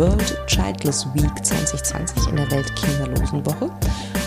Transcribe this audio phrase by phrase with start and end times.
[0.00, 3.70] World Childless Week 2020 in der Weltkinderlosenwoche.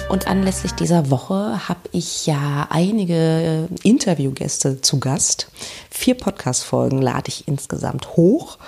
[0.08, 5.48] Und anlässlich dieser Woche habe ich ja einige Interviewgäste zu Gast.
[5.90, 8.59] Vier Podcast-Folgen lade ich insgesamt hoch.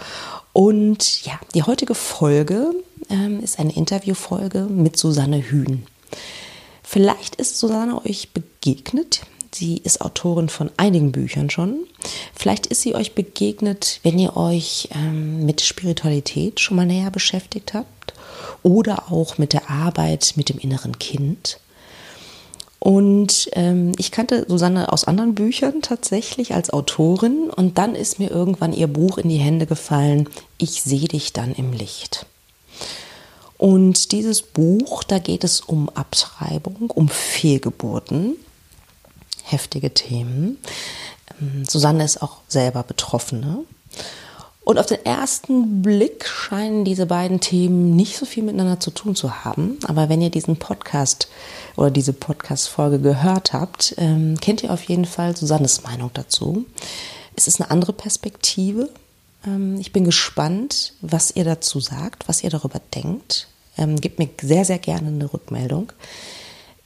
[0.51, 2.71] Und ja, die heutige Folge
[3.11, 5.85] ähm, ist eine Interviewfolge mit Susanne Hühn.
[6.81, 9.21] Vielleicht ist Susanne euch begegnet.
[9.57, 11.85] Sie ist Autorin von einigen Büchern schon.
[12.33, 17.73] Vielleicht ist sie euch begegnet, wenn ihr euch ähm, mit Spiritualität schon mal näher beschäftigt
[17.73, 18.13] habt
[18.63, 21.61] oder auch mit der Arbeit mit dem inneren Kind.
[22.79, 28.31] Und ähm, ich kannte Susanne aus anderen Büchern tatsächlich als Autorin und dann ist mir
[28.31, 32.25] irgendwann ihr Buch in die Hände gefallen, Ich sehe dich dann im Licht.
[33.57, 38.35] Und dieses Buch, da geht es um Abtreibung, um Fehlgeburten,
[39.45, 40.57] heftige Themen.
[41.39, 43.59] Ähm, Susanne ist auch selber Betroffene.
[44.63, 49.15] Und auf den ersten Blick scheinen diese beiden Themen nicht so viel miteinander zu tun
[49.15, 49.77] zu haben.
[49.87, 51.27] Aber wenn ihr diesen Podcast
[51.75, 56.65] oder diese Podcast-Folge gehört habt, ähm, kennt ihr auf jeden Fall Susannes Meinung dazu.
[57.35, 58.89] Es ist eine andere Perspektive.
[59.45, 63.47] Ähm, ich bin gespannt, was ihr dazu sagt, was ihr darüber denkt.
[63.77, 65.91] Gebt mir sehr, sehr gerne eine Rückmeldung.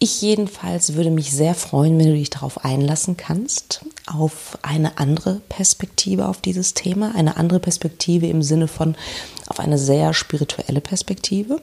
[0.01, 5.41] Ich jedenfalls würde mich sehr freuen, wenn du dich darauf einlassen kannst, auf eine andere
[5.49, 8.95] Perspektive auf dieses Thema, eine andere Perspektive im Sinne von
[9.47, 11.61] auf eine sehr spirituelle Perspektive.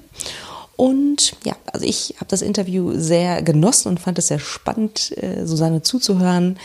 [0.76, 5.46] Und ja, also ich habe das Interview sehr genossen und fand es sehr spannend, äh,
[5.46, 6.58] Susanne zuzuhören.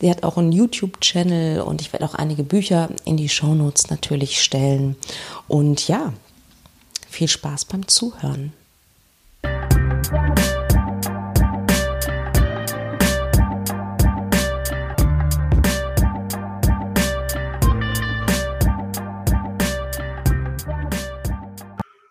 [0.00, 4.40] Sie hat auch einen YouTube-Channel und ich werde auch einige Bücher in die Shownotes natürlich
[4.40, 4.94] stellen.
[5.48, 6.12] Und ja,
[7.10, 8.52] viel Spaß beim Zuhören.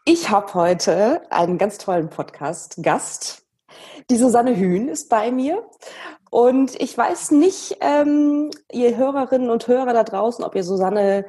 [0.08, 3.44] Ich habe heute einen ganz tollen Podcast-Gast.
[4.12, 5.68] Die Susanne Hühn ist bei mir.
[6.30, 11.26] Und ich weiß nicht, ähm, ihr Hörerinnen und Hörer da draußen, ob ihr Susanne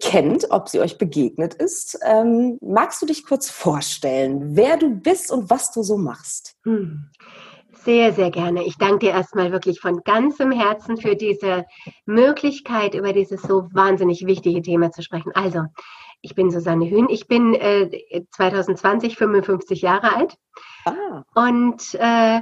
[0.00, 2.00] kennt, ob sie euch begegnet ist.
[2.04, 6.56] Ähm, magst du dich kurz vorstellen, wer du bist und was du so machst?
[6.64, 7.08] Hm.
[7.84, 8.64] Sehr, sehr gerne.
[8.64, 11.64] Ich danke dir erstmal wirklich von ganzem Herzen für diese
[12.06, 15.30] Möglichkeit, über dieses so wahnsinnig wichtige Thema zu sprechen.
[15.36, 15.66] Also,
[16.20, 17.08] ich bin Susanne Hühn.
[17.08, 20.36] Ich bin äh, 2020 55 Jahre alt
[20.84, 21.22] ah.
[21.34, 22.40] und äh,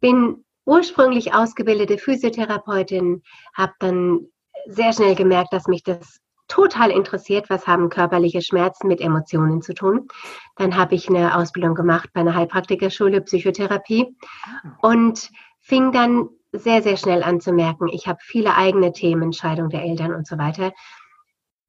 [0.00, 3.22] bin ursprünglich ausgebildete Physiotherapeutin,
[3.54, 4.26] habe dann
[4.66, 9.72] sehr schnell gemerkt, dass mich das total interessiert, was haben körperliche Schmerzen mit Emotionen zu
[9.72, 10.08] tun.
[10.56, 14.76] Dann habe ich eine Ausbildung gemacht bei einer Heilpraktikerschule Psychotherapie ah.
[14.82, 15.30] und
[15.60, 19.82] fing dann sehr, sehr schnell an zu merken, ich habe viele eigene Themen, Scheidung der
[19.82, 20.72] Eltern und so weiter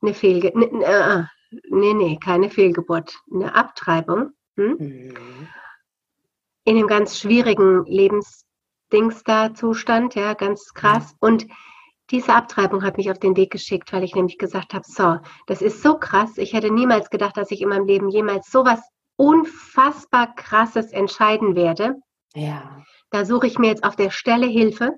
[0.01, 1.23] eine Fehlge ne, ne, äh,
[1.69, 4.31] nee, nee, keine Fehlgeburt, eine Abtreibung.
[4.57, 4.75] Hm?
[4.79, 5.47] Mhm.
[6.63, 11.13] In einem ganz schwierigen Lebensdings da Zustand, ja, ganz krass.
[11.13, 11.17] Mhm.
[11.19, 11.47] Und
[12.11, 15.17] diese Abtreibung hat mich auf den Weg geschickt, weil ich nämlich gesagt habe, so,
[15.47, 16.37] das ist so krass.
[16.37, 18.81] Ich hätte niemals gedacht, dass ich in meinem Leben jemals so was
[19.15, 21.95] unfassbar krasses entscheiden werde.
[22.33, 22.83] Ja.
[23.11, 24.97] Da suche ich mir jetzt auf der Stelle Hilfe.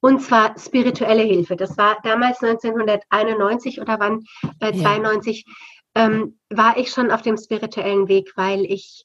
[0.00, 1.56] Und zwar spirituelle Hilfe.
[1.56, 4.24] Das war damals 1991 oder wann,
[4.60, 6.04] äh, 92, ja.
[6.04, 9.04] ähm, war ich schon auf dem spirituellen Weg, weil ich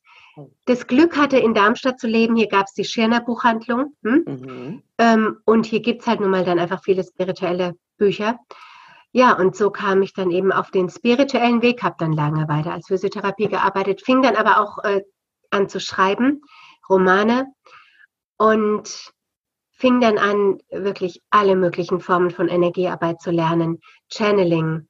[0.65, 2.35] das Glück hatte, in Darmstadt zu leben.
[2.35, 3.95] Hier gab es die Schirner Buchhandlung.
[4.03, 4.23] Hm?
[4.25, 4.83] Mhm.
[4.97, 8.39] Ähm, und hier gibt es halt nun mal dann einfach viele spirituelle Bücher.
[9.11, 12.73] Ja, und so kam ich dann eben auf den spirituellen Weg, habe dann lange weiter
[12.73, 15.03] als Physiotherapie gearbeitet, fing dann aber auch äh,
[15.51, 16.41] an zu schreiben,
[16.89, 17.45] Romane.
[18.37, 19.13] Und
[19.83, 23.81] fing dann an, wirklich alle möglichen Formen von Energiearbeit zu lernen.
[24.09, 24.87] Channeling,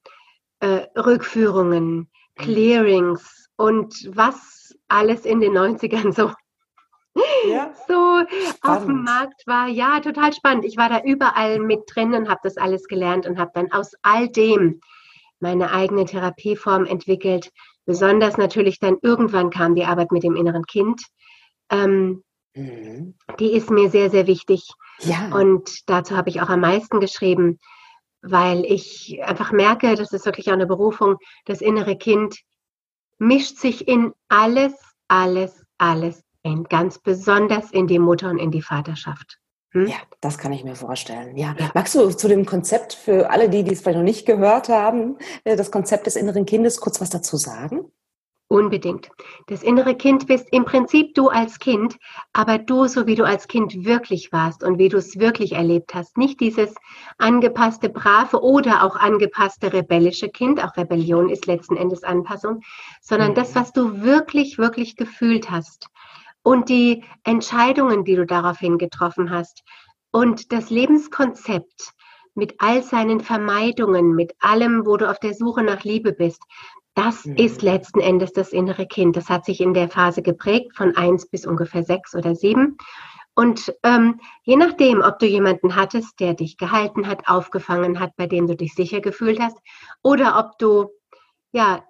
[0.59, 2.07] äh, Rückführungen, mhm.
[2.35, 6.31] Clearings und was alles in den 90ern so,
[7.49, 7.73] ja.
[7.87, 8.21] so
[8.61, 9.67] auf dem Markt war.
[9.67, 10.63] Ja, total spannend.
[10.63, 13.93] Ich war da überall mit drin und habe das alles gelernt und habe dann aus
[14.03, 14.79] all dem
[15.39, 17.49] meine eigene Therapieform entwickelt.
[17.87, 21.01] Besonders natürlich dann irgendwann kam die Arbeit mit dem inneren Kind.
[21.71, 22.23] Ähm,
[22.55, 23.15] Mhm.
[23.39, 24.69] Die ist mir sehr, sehr wichtig.
[24.99, 25.33] Ja.
[25.33, 27.59] Und dazu habe ich auch am meisten geschrieben,
[28.21, 32.39] weil ich einfach merke, das ist wirklich auch eine Berufung, das innere Kind
[33.17, 34.73] mischt sich in alles,
[35.07, 39.39] alles, alles ein, ganz besonders in die Mutter und in die Vaterschaft.
[39.71, 39.87] Hm?
[39.87, 41.35] Ja, das kann ich mir vorstellen.
[41.37, 41.55] Ja.
[41.57, 41.71] ja.
[41.73, 45.17] Magst du zu dem Konzept für alle, die, die es vielleicht noch nicht gehört haben,
[45.43, 47.91] äh, das Konzept des inneren Kindes kurz was dazu sagen?
[48.53, 49.09] Unbedingt.
[49.47, 51.97] Das innere Kind bist im Prinzip du als Kind,
[52.33, 55.95] aber du, so wie du als Kind wirklich warst und wie du es wirklich erlebt
[55.95, 56.19] hast.
[56.19, 56.75] Nicht dieses
[57.17, 60.63] angepasste, brave oder auch angepasste, rebellische Kind.
[60.63, 62.61] Auch Rebellion ist letzten Endes Anpassung,
[63.01, 63.35] sondern mhm.
[63.35, 65.87] das, was du wirklich, wirklich gefühlt hast.
[66.43, 69.63] Und die Entscheidungen, die du daraufhin getroffen hast.
[70.11, 71.93] Und das Lebenskonzept
[72.35, 76.43] mit all seinen Vermeidungen, mit allem, wo du auf der Suche nach Liebe bist,
[76.95, 77.35] das mhm.
[77.35, 79.15] ist letzten Endes das innere Kind.
[79.15, 82.77] Das hat sich in der Phase geprägt von eins bis ungefähr sechs oder sieben.
[83.35, 88.27] Und ähm, je nachdem, ob du jemanden hattest, der dich gehalten hat, aufgefangen hat, bei
[88.27, 89.57] dem du dich sicher gefühlt hast,
[90.03, 90.89] oder ob du
[91.51, 91.83] ja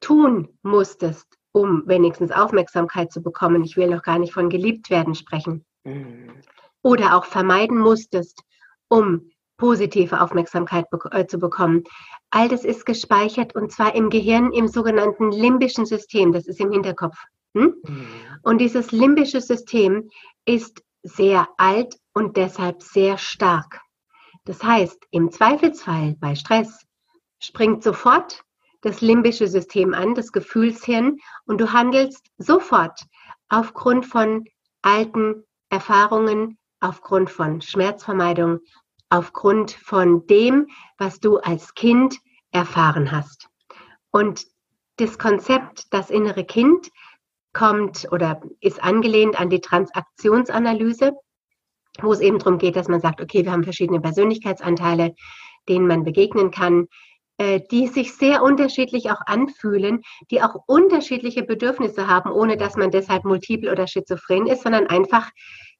[0.00, 3.64] tun musstest, um wenigstens Aufmerksamkeit zu bekommen.
[3.64, 5.66] Ich will noch gar nicht von geliebt werden sprechen.
[5.84, 6.40] Mhm.
[6.82, 8.42] Oder auch vermeiden musstest,
[8.88, 9.30] um
[9.62, 11.84] positive Aufmerksamkeit äh, zu bekommen.
[12.30, 16.72] All das ist gespeichert und zwar im Gehirn im sogenannten limbischen System, das ist im
[16.72, 17.16] Hinterkopf.
[17.54, 17.76] Hm?
[17.84, 18.06] Mhm.
[18.42, 20.10] Und dieses limbische System
[20.46, 23.80] ist sehr alt und deshalb sehr stark.
[24.46, 26.84] Das heißt, im Zweifelsfall bei Stress
[27.38, 28.42] springt sofort
[28.80, 32.98] das limbische System an, das Gefühlshirn, und du handelst sofort
[33.48, 34.44] aufgrund von
[34.82, 38.58] alten Erfahrungen, aufgrund von Schmerzvermeidung,
[39.12, 42.16] aufgrund von dem, was du als Kind
[42.50, 43.48] erfahren hast.
[44.10, 44.46] Und
[44.96, 46.88] das Konzept, das innere Kind,
[47.52, 51.12] kommt oder ist angelehnt an die Transaktionsanalyse,
[52.00, 55.14] wo es eben darum geht, dass man sagt, okay, wir haben verschiedene Persönlichkeitsanteile,
[55.68, 56.86] denen man begegnen kann,
[57.36, 60.00] äh, die sich sehr unterschiedlich auch anfühlen,
[60.30, 65.30] die auch unterschiedliche Bedürfnisse haben, ohne dass man deshalb multiple oder schizophren ist, sondern einfach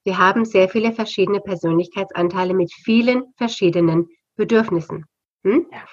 [0.03, 5.05] wir haben sehr viele verschiedene Persönlichkeitsanteile mit vielen verschiedenen Bedürfnissen.
[5.43, 5.65] Hm?
[5.71, 5.83] Ja.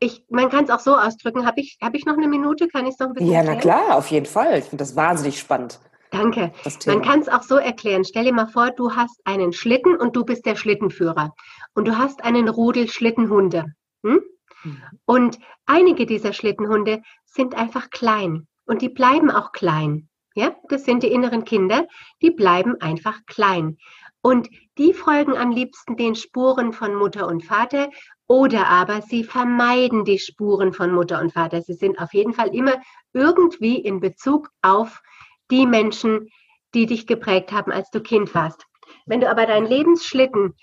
[0.00, 1.44] Ich, man kann es auch so ausdrücken.
[1.44, 2.68] Habe ich, hab ich noch eine Minute?
[2.68, 4.58] Kann ich es noch ein bisschen Ja, na klar, auf jeden Fall.
[4.58, 5.80] Ich finde das wahnsinnig spannend.
[6.10, 6.52] Danke.
[6.86, 8.04] Man kann es auch so erklären.
[8.04, 11.34] Stell dir mal vor, du hast einen Schlitten und du bist der Schlittenführer.
[11.74, 13.66] Und du hast einen Rudel Schlittenhunde.
[14.04, 14.22] Hm?
[14.62, 14.82] Mhm.
[15.04, 18.46] Und einige dieser Schlittenhunde sind einfach klein.
[18.66, 20.08] Und die bleiben auch klein.
[20.38, 21.88] Ja, das sind die inneren Kinder,
[22.22, 23.76] die bleiben einfach klein.
[24.20, 24.48] Und
[24.78, 27.90] die folgen am liebsten den Spuren von Mutter und Vater
[28.28, 31.60] oder aber sie vermeiden die Spuren von Mutter und Vater.
[31.62, 32.76] Sie sind auf jeden Fall immer
[33.12, 35.02] irgendwie in Bezug auf
[35.50, 36.28] die Menschen,
[36.72, 38.64] die dich geprägt haben, als du Kind warst.
[39.06, 40.54] Wenn du aber deinen Lebensschlitten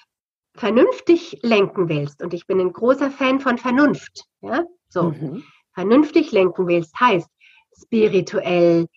[0.55, 5.43] vernünftig lenken willst, und ich bin ein großer Fan von Vernunft, ja, so, mhm.
[5.73, 7.29] vernünftig lenken willst, heißt
[7.77, 8.87] spirituell,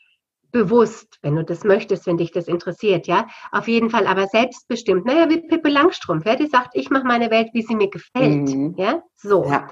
[0.50, 3.26] bewusst, wenn du das möchtest, wenn dich das interessiert, ja.
[3.52, 5.04] Auf jeden Fall aber selbstbestimmt.
[5.04, 8.48] Naja, wie Pippi Langstrumpf, ja, die sagt, ich mache meine Welt, wie sie mir gefällt,
[8.48, 8.74] mhm.
[8.76, 9.02] ja.
[9.14, 9.44] So.
[9.44, 9.70] Ja.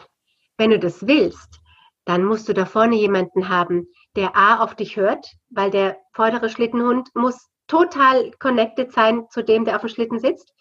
[0.59, 1.61] Wenn du das willst,
[2.05, 6.49] dann musst du da vorne jemanden haben, der A auf dich hört, weil der vordere
[6.49, 10.53] Schlittenhund muss total connected sein zu dem, der auf dem Schlitten sitzt.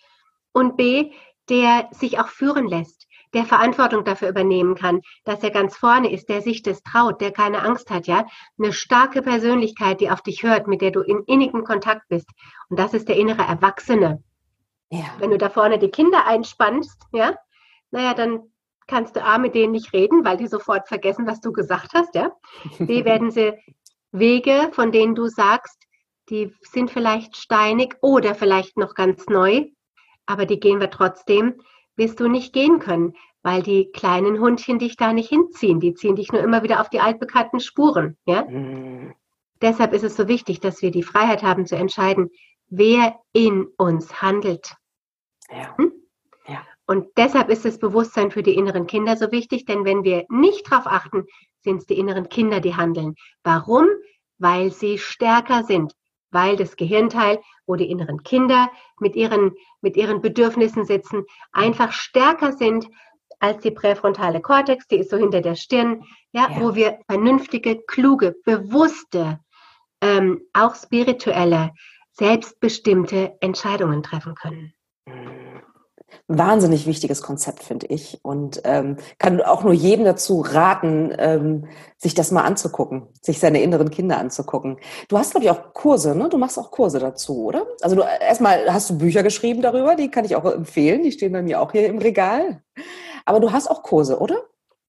[0.52, 1.12] Und B,
[1.50, 3.06] der sich auch führen lässt
[3.36, 7.32] der Verantwortung dafür übernehmen kann, dass er ganz vorne ist, der sich das traut, der
[7.32, 8.26] keine Angst hat, ja.
[8.58, 12.30] Eine starke Persönlichkeit, die auf dich hört, mit der du in innigem Kontakt bist.
[12.70, 14.24] Und das ist der innere Erwachsene.
[14.90, 15.06] Ja.
[15.20, 17.36] Wenn du da vorne die Kinder einspannst, ja,
[17.92, 18.52] naja, dann
[18.88, 22.16] kannst du A mit denen nicht reden, weil die sofort vergessen, was du gesagt hast,
[22.16, 22.32] ja.
[22.80, 23.54] B werden sie
[24.12, 25.84] Wege, von denen du sagst,
[26.30, 29.66] die sind vielleicht steinig oder vielleicht noch ganz neu,
[30.26, 31.62] aber die gehen wir trotzdem
[31.96, 35.80] wirst du nicht gehen können, weil die kleinen Hundchen dich da nicht hinziehen.
[35.80, 38.18] Die ziehen dich nur immer wieder auf die altbekannten Spuren.
[38.26, 38.46] Ja?
[38.46, 39.14] Mhm.
[39.62, 42.30] Deshalb ist es so wichtig, dass wir die Freiheit haben zu entscheiden,
[42.68, 44.76] wer in uns handelt.
[45.50, 45.78] Ja.
[45.78, 45.92] Hm?
[46.48, 46.64] ja.
[46.88, 50.72] Und deshalb ist das Bewusstsein für die inneren Kinder so wichtig, denn wenn wir nicht
[50.72, 51.26] darauf achten,
[51.62, 53.16] sind es die inneren Kinder, die handeln.
[53.44, 53.88] Warum?
[54.38, 55.94] Weil sie stärker sind
[56.32, 62.54] weil das Gehirnteil, wo die inneren Kinder mit ihren, mit ihren Bedürfnissen sitzen, einfach stärker
[62.54, 62.88] sind
[63.40, 66.62] als die präfrontale Kortex, die ist so hinter der Stirn, ja, ja.
[66.62, 69.40] wo wir vernünftige, kluge, bewusste,
[70.02, 71.74] ähm, auch spirituelle,
[72.12, 74.74] selbstbestimmte Entscheidungen treffen können.
[76.28, 78.20] Wahnsinnig wichtiges Konzept, finde ich.
[78.24, 81.68] Und ähm, kann auch nur jedem dazu raten, ähm,
[81.98, 84.78] sich das mal anzugucken, sich seine inneren Kinder anzugucken.
[85.08, 86.30] Du hast, glaube ich, auch Kurse, ne?
[86.30, 87.66] Du machst auch Kurse dazu, oder?
[87.82, 91.32] Also du erstmal hast du Bücher geschrieben darüber, die kann ich auch empfehlen, die stehen
[91.32, 92.62] bei mir auch hier im Regal.
[93.26, 94.44] Aber du hast auch Kurse, oder?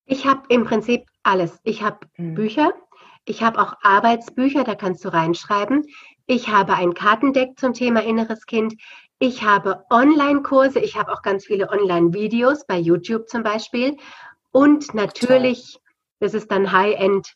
[0.04, 1.58] Ich habe im Prinzip alles.
[1.64, 2.34] Ich habe hm.
[2.34, 2.72] Bücher,
[3.24, 5.84] ich habe auch Arbeitsbücher, da kannst du reinschreiben.
[6.26, 8.74] Ich habe ein Kartendeck zum Thema inneres Kind.
[9.18, 13.96] Ich habe Online-Kurse, ich habe auch ganz viele Online-Videos bei YouTube zum Beispiel.
[14.50, 15.78] Und natürlich,
[16.20, 17.34] das ist dann High-End,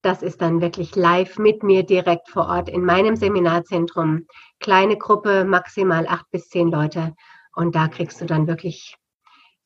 [0.00, 4.26] das ist dann wirklich live mit mir direkt vor Ort in meinem Seminarzentrum.
[4.58, 7.14] Kleine Gruppe, maximal acht bis zehn Leute.
[7.54, 8.96] Und da kriegst du dann wirklich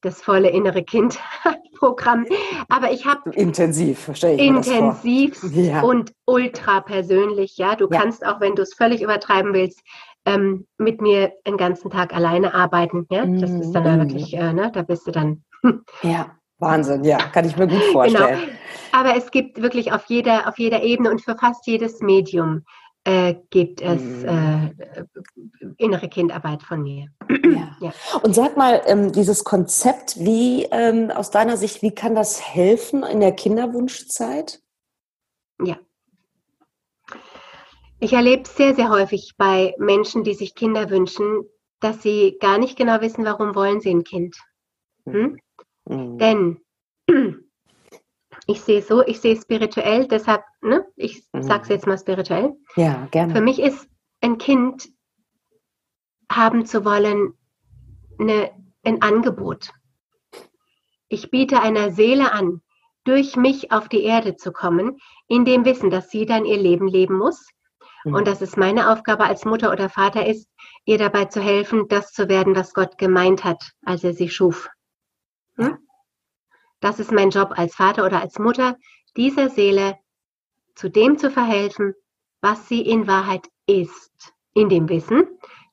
[0.00, 2.26] das volle innere Kind-Programm.
[2.68, 4.40] Aber ich habe intensiv, verstehe ich.
[4.40, 5.82] Intensiv ja.
[5.82, 7.56] und ultra persönlich.
[7.56, 8.00] Ja, du ja.
[8.00, 9.80] kannst auch, wenn du es völlig übertreiben willst,
[10.24, 13.06] ähm, mit mir den ganzen Tag alleine arbeiten.
[13.10, 14.00] Ja, das ist dann mm.
[14.00, 15.44] wirklich, äh, ne, da bist du dann.
[16.02, 16.36] ja.
[16.58, 17.92] Wahnsinn, ja, kann ich mir gut genau.
[17.92, 18.40] vorstellen.
[18.40, 18.52] Genau.
[18.92, 22.62] Aber es gibt wirklich auf jeder, auf jeder Ebene und für fast jedes Medium
[23.04, 24.28] äh, gibt es mhm.
[24.28, 27.08] äh, innere Kindarbeit von mir.
[27.28, 27.76] Ja.
[27.80, 27.92] ja.
[28.22, 33.02] Und sag mal, ähm, dieses Konzept, wie ähm, aus deiner Sicht, wie kann das helfen
[33.02, 34.60] in der Kinderwunschzeit?
[35.60, 35.76] Ja.
[38.02, 42.76] Ich erlebe sehr, sehr häufig bei Menschen, die sich Kinder wünschen, dass sie gar nicht
[42.76, 44.36] genau wissen, warum wollen sie ein Kind.
[45.04, 45.38] Hm?
[45.84, 46.18] Mhm.
[46.18, 46.60] Denn
[48.48, 51.44] ich sehe es so, ich sehe es spirituell, deshalb, ne, ich mhm.
[51.44, 52.56] sage es jetzt mal spirituell.
[52.74, 53.36] Ja, gerne.
[53.36, 53.88] Für mich ist
[54.20, 54.88] ein Kind
[56.28, 57.34] haben zu wollen
[58.18, 58.50] eine,
[58.82, 59.70] ein Angebot.
[61.08, 62.62] Ich biete einer Seele an,
[63.04, 66.88] durch mich auf die Erde zu kommen, in dem Wissen, dass sie dann ihr Leben
[66.88, 67.46] leben muss
[68.04, 68.14] mhm.
[68.14, 70.48] und dass es meine Aufgabe als Mutter oder Vater ist,
[70.84, 74.68] ihr dabei zu helfen, das zu werden, was Gott gemeint hat, als er sie schuf.
[75.56, 75.78] Hm?
[76.80, 78.76] Das ist mein Job als Vater oder als Mutter,
[79.16, 79.98] dieser Seele
[80.74, 81.94] zu dem zu verhelfen,
[82.40, 84.32] was sie in Wahrheit ist.
[84.54, 85.26] In dem Wissen,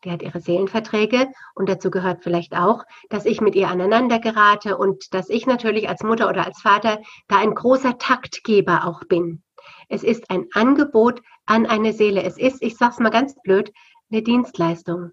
[0.03, 4.77] die hat ihre Seelenverträge und dazu gehört vielleicht auch, dass ich mit ihr aneinander gerate
[4.77, 9.43] und dass ich natürlich als Mutter oder als Vater da ein großer Taktgeber auch bin.
[9.89, 12.23] Es ist ein Angebot an eine Seele.
[12.23, 13.73] Es ist, ich sag's mal ganz blöd,
[14.11, 15.11] eine Dienstleistung.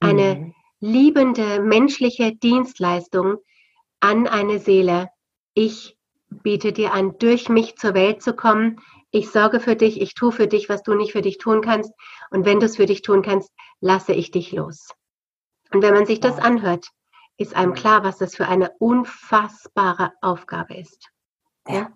[0.00, 0.54] Eine mhm.
[0.80, 3.38] liebende menschliche Dienstleistung
[4.00, 5.10] an eine Seele,
[5.54, 5.96] ich
[6.28, 8.80] biete dir an, durch mich zur Welt zu kommen.
[9.10, 11.92] Ich sorge für dich, ich tue für dich, was du nicht für dich tun kannst.
[12.30, 13.50] Und wenn du es für dich tun kannst,
[13.80, 14.88] lasse ich dich los.
[15.72, 16.88] Und wenn man sich das anhört,
[17.36, 21.10] ist einem klar, was das für eine unfassbare Aufgabe ist.
[21.68, 21.92] Ja?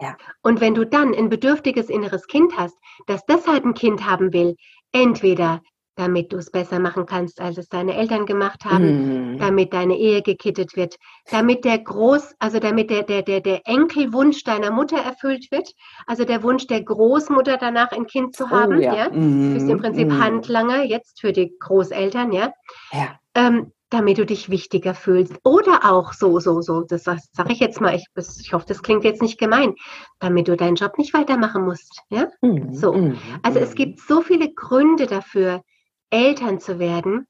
[0.00, 0.16] Ja.
[0.42, 4.56] Und wenn du dann ein bedürftiges inneres Kind hast, das deshalb ein Kind haben will,
[4.92, 5.60] entweder
[5.96, 9.38] damit du es besser machen kannst, als es deine Eltern gemacht haben, mm.
[9.38, 10.96] damit deine Ehe gekittet wird,
[11.30, 15.70] damit der Groß, also damit der, der, der, der Enkelwunsch deiner Mutter erfüllt wird,
[16.06, 18.94] also der Wunsch der Großmutter danach ein Kind zu oh haben, oh, ja.
[18.94, 19.10] ja?
[19.10, 19.48] Mm.
[19.48, 20.18] Du bist im Prinzip mm.
[20.18, 22.52] Handlanger jetzt für die Großeltern, ja.
[22.92, 23.20] ja.
[23.36, 25.38] Ähm, damit du dich wichtiger fühlst.
[25.44, 28.06] Oder auch so, so, so, das sage ich jetzt mal, ich,
[28.40, 29.76] ich hoffe, das klingt jetzt nicht gemein,
[30.18, 32.00] damit du deinen Job nicht weitermachen musst.
[32.10, 32.26] Ja?
[32.40, 32.92] Mm, so.
[32.92, 35.62] Mm, also es gibt so viele Gründe dafür,
[36.10, 37.28] Eltern zu werden,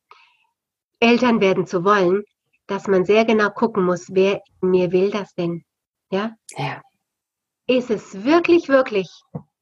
[1.01, 2.25] Eltern werden zu wollen,
[2.67, 5.65] dass man sehr genau gucken muss, wer in mir will das denn?
[6.11, 6.33] Ja?
[6.57, 6.81] ja.
[7.67, 9.11] Ist es wirklich, wirklich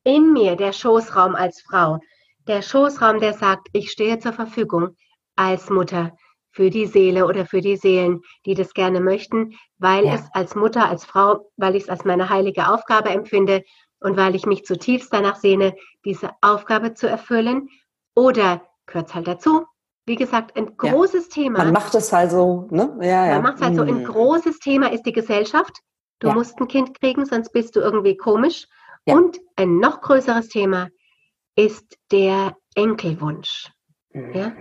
[0.04, 1.98] in mir der Schoßraum als Frau?
[2.46, 4.96] Der Schoßraum, der sagt, ich stehe zur Verfügung
[5.34, 6.12] als Mutter
[6.52, 10.14] für die Seele oder für die Seelen, die das gerne möchten, weil ja.
[10.14, 13.62] es als Mutter, als Frau, weil ich es als meine heilige Aufgabe empfinde
[14.00, 17.68] und weil ich mich zutiefst danach sehne, diese Aufgabe zu erfüllen.
[18.14, 19.64] Oder gehört halt dazu.
[20.04, 21.42] Wie gesagt, ein großes ja.
[21.42, 21.58] Thema.
[21.58, 22.96] Man macht es halt so, ne?
[23.00, 23.34] Ja, ja.
[23.34, 23.82] Man macht es halt so.
[23.82, 24.04] Ein mhm.
[24.04, 25.78] großes Thema ist die Gesellschaft.
[26.18, 26.34] Du ja.
[26.34, 28.66] musst ein Kind kriegen, sonst bist du irgendwie komisch.
[29.06, 29.14] Ja.
[29.14, 30.88] Und ein noch größeres Thema
[31.56, 33.70] ist der Enkelwunsch.
[34.12, 34.34] Mhm.
[34.34, 34.52] Ja?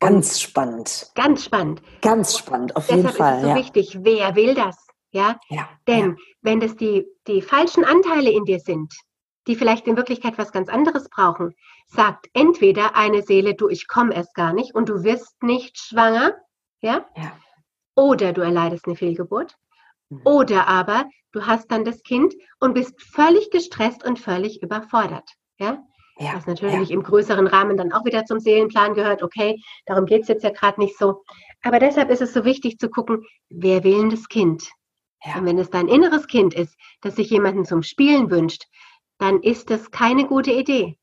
[0.00, 1.10] Ganz spannend.
[1.14, 1.82] Ganz spannend.
[2.00, 3.12] Ganz spannend, auf jeden Fall.
[3.12, 4.76] Deshalb ist es so wichtig, wer will das?
[5.12, 8.94] Ja, ja denn wenn das die, die falschen Anteile in dir sind,
[9.46, 11.54] die vielleicht in Wirklichkeit was ganz anderes brauchen,
[11.86, 16.34] sagt entweder eine Seele, du, ich komme erst gar nicht und du wirst nicht schwanger,
[16.80, 17.06] ja?
[17.16, 17.36] ja.
[17.94, 19.56] Oder du erleidest eine Fehlgeburt.
[20.08, 20.22] Mhm.
[20.24, 25.28] Oder aber du hast dann das Kind und bist völlig gestresst und völlig überfordert,
[25.58, 25.84] ja?
[26.20, 26.94] Ja, was natürlich ja.
[26.94, 29.22] im größeren Rahmen dann auch wieder zum Seelenplan gehört.
[29.22, 31.24] Okay, darum geht es jetzt ja gerade nicht so.
[31.62, 34.70] Aber deshalb ist es so wichtig zu gucken, wer will denn das Kind?
[35.24, 35.38] Ja.
[35.38, 38.66] Und wenn es dein inneres Kind ist, das sich jemanden zum Spielen wünscht,
[39.18, 40.98] dann ist das keine gute Idee.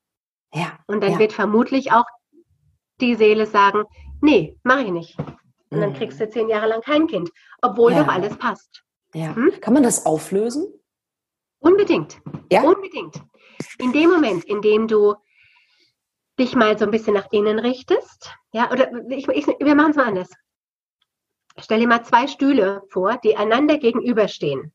[0.53, 0.79] Ja.
[0.85, 1.19] Und dann ja.
[1.19, 2.05] wird vermutlich auch
[3.01, 3.83] die Seele sagen,
[4.21, 5.17] nee, mache ich nicht.
[5.69, 6.31] Und dann kriegst du mhm.
[6.31, 7.29] zehn Jahre lang kein Kind,
[7.61, 8.03] obwohl ja.
[8.03, 8.83] doch alles passt.
[9.13, 9.35] Ja.
[9.35, 9.51] Hm?
[9.61, 10.67] Kann man das auflösen?
[11.59, 12.21] Unbedingt.
[12.51, 12.61] Ja.
[12.61, 13.21] Unbedingt.
[13.79, 15.15] In dem Moment, in dem du
[16.39, 19.97] dich mal so ein bisschen nach innen richtest, ja, oder ich, ich, wir machen es
[19.97, 20.29] mal anders.
[21.59, 24.73] Stell dir mal zwei Stühle vor, die einander gegenüberstehen.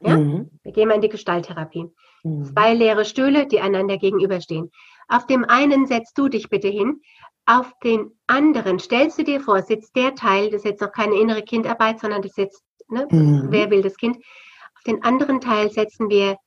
[0.00, 0.16] Ja?
[0.16, 0.50] Mhm.
[0.62, 1.86] Wir gehen mal in die Gestalttherapie.
[2.22, 2.44] Mhm.
[2.44, 4.70] Zwei leere Stühle, die einander gegenüberstehen.
[5.08, 7.02] Auf dem einen setzt du dich bitte hin
[7.46, 11.16] auf den anderen, stellst du dir vor, sitzt der Teil, das ist jetzt noch keine
[11.16, 13.48] innere Kindarbeit, sondern das ist jetzt, ne, Mhm.
[13.50, 16.38] wer will das Kind, auf den anderen Teil setzen wir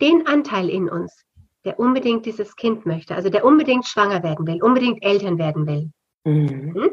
[0.00, 1.24] den Anteil in uns,
[1.64, 5.90] der unbedingt dieses Kind möchte, also der unbedingt schwanger werden will, unbedingt Eltern werden will.
[6.24, 6.90] Mhm.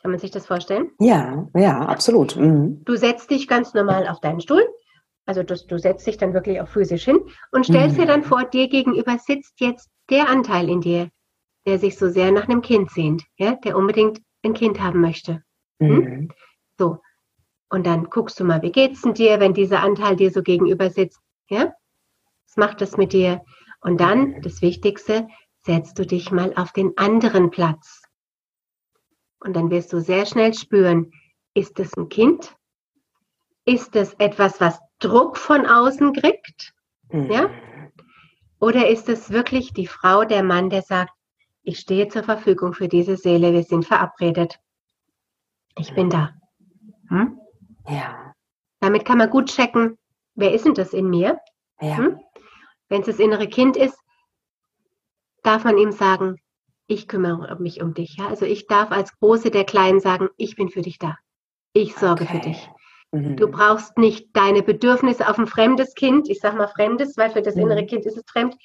[0.00, 0.90] Kann man sich das vorstellen?
[0.98, 2.36] Ja, ja, absolut.
[2.36, 2.82] Mhm.
[2.84, 4.64] Du setzt dich ganz normal auf deinen Stuhl,
[5.26, 7.20] also du, du setzt dich dann wirklich auch physisch hin
[7.52, 8.00] und stellst Mhm.
[8.02, 11.08] dir dann vor, dir gegenüber sitzt jetzt der Anteil in dir,
[11.66, 15.42] der sich so sehr nach einem Kind sehnt, ja, der unbedingt ein Kind haben möchte.
[15.78, 16.30] Mhm.
[16.76, 16.98] So.
[17.70, 20.90] Und dann guckst du mal, wie geht's denn dir, wenn dieser Anteil dir so gegenüber
[20.90, 21.72] sitzt, ja?
[22.54, 23.42] Was macht das mit dir?
[23.80, 25.26] Und dann, das Wichtigste,
[25.64, 28.02] setzt du dich mal auf den anderen Platz.
[29.40, 31.10] Und dann wirst du sehr schnell spüren,
[31.54, 32.54] ist es ein Kind?
[33.64, 36.74] Ist es etwas, was Druck von außen kriegt?
[37.10, 37.30] Mhm.
[37.30, 37.50] Ja?
[38.60, 41.12] Oder ist es wirklich die Frau, der Mann, der sagt,
[41.62, 44.58] ich stehe zur Verfügung für diese Seele, wir sind verabredet.
[45.78, 46.34] Ich bin da.
[47.08, 47.38] Hm?
[47.88, 48.34] Ja,
[48.80, 49.96] Damit kann man gut checken,
[50.34, 51.38] wer ist denn das in mir?
[51.80, 51.96] ja.
[51.96, 52.20] Hm?
[52.92, 53.98] Wenn es das innere Kind ist,
[55.42, 56.36] darf man ihm sagen,
[56.86, 58.18] ich kümmere mich um dich.
[58.18, 58.28] Ja?
[58.28, 61.16] Also ich darf als Große der Kleinen sagen, ich bin für dich da.
[61.72, 62.50] Ich sorge für Okay.
[62.50, 62.68] dich.
[63.12, 63.38] Mhm.
[63.38, 67.40] Du brauchst nicht deine Bedürfnisse auf ein fremdes Kind, ich sage mal fremdes, weil für
[67.40, 67.62] das Mhm.
[67.62, 68.56] innere Kind ist es fremd,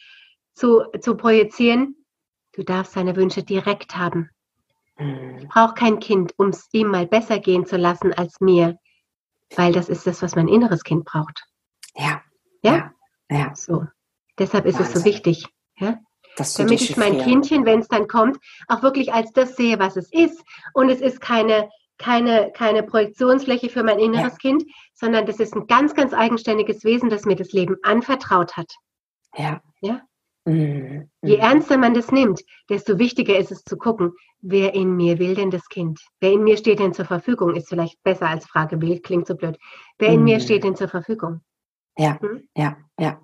[0.56, 1.96] zu, zu projizieren.
[2.52, 4.30] Du darfst deine Wünsche direkt haben.
[4.98, 5.38] Mhm.
[5.38, 8.78] Ich brauche kein Kind, um es ihm mal besser gehen zu lassen als mir,
[9.56, 11.46] weil das ist das, was mein inneres Kind braucht.
[11.96, 12.22] Ja,
[12.62, 12.92] Ja?
[13.30, 13.56] ja, ja.
[13.56, 13.86] So.
[14.40, 15.06] Deshalb ist es so Wahnsinn.
[15.06, 15.46] wichtig,
[15.78, 16.00] ja?
[16.58, 17.18] Damit ich mein.
[17.18, 20.40] Kindchen, wenn es dann kommt, auch wirklich als das sehe, was es ist.
[20.74, 24.38] Und es ist keine, keine, keine Projektionsfläche für mein inneres Ja.
[24.38, 24.64] Kind,
[24.94, 28.72] sondern das ist ein ganz, ganz eigenständiges Wesen, das mir das Leben anvertraut hat.
[29.36, 29.62] Ja.
[29.82, 30.02] Ja?
[30.46, 31.10] Mhm.
[31.24, 31.42] Je Mhm.
[31.42, 35.50] ernster man das nimmt, desto wichtiger ist es zu gucken, wer in mir will denn
[35.50, 36.00] das Kind?
[36.20, 37.56] Wer in mir steht denn zur Verfügung?
[37.56, 39.58] Ist vielleicht besser als Fragebild, klingt so blöd.
[39.98, 40.42] Wer in mir Mhm.
[40.42, 41.42] steht denn zur Verfügung?
[41.98, 42.48] Ja, Hm?
[42.56, 43.20] ja, ja.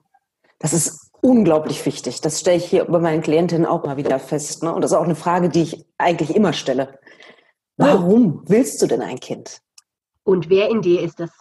[0.63, 2.21] Das ist unglaublich wichtig.
[2.21, 4.63] Das stelle ich hier bei meinen Klientinnen auch mal wieder fest.
[4.63, 4.73] Ne?
[4.73, 6.97] Und das ist auch eine Frage, die ich eigentlich immer stelle.
[7.76, 9.60] Warum willst du denn ein Kind?
[10.23, 11.32] Und wer in dir ist das?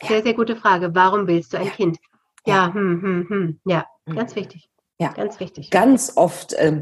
[0.00, 0.08] Ja.
[0.08, 0.94] Sehr, sehr gute Frage.
[0.94, 1.70] Warum willst du ein Ja.
[1.72, 1.98] Kind?
[2.46, 2.54] Ja.
[2.68, 3.60] Ja, hm, hm, hm.
[3.66, 4.36] ja, ganz Mhm.
[4.36, 4.70] wichtig.
[4.98, 5.12] Ja.
[5.12, 5.70] Ganz wichtig.
[5.70, 6.80] Ganz oft, ähm,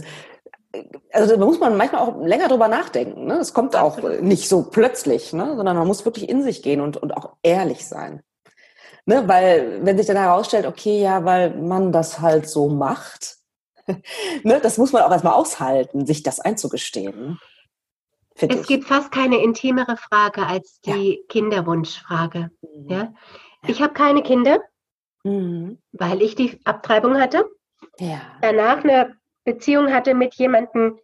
[1.13, 3.27] also da muss man manchmal auch länger drüber nachdenken.
[3.27, 3.35] Ne?
[3.39, 4.23] Es kommt auch Absolut.
[4.23, 5.57] nicht so plötzlich, ne?
[5.57, 8.23] sondern man muss wirklich in sich gehen und, und auch ehrlich sein.
[9.11, 9.27] Ne?
[9.27, 13.39] Weil wenn sich dann herausstellt, okay, ja, weil man das halt so macht,
[14.45, 14.61] ne?
[14.63, 17.41] das muss man auch erstmal aushalten, sich das einzugestehen.
[18.37, 18.67] Es ich.
[18.69, 22.53] gibt fast keine intimere Frage als die Kinderwunschfrage.
[22.63, 22.89] Mhm.
[22.89, 23.13] Ja?
[23.67, 24.61] Ich habe keine Kinder,
[25.25, 25.79] Mhm.
[25.91, 27.45] weil ich die Abtreibung hatte.
[27.99, 28.21] Ja.
[28.43, 31.01] Danach eine Beziehung hatte mit jemandem,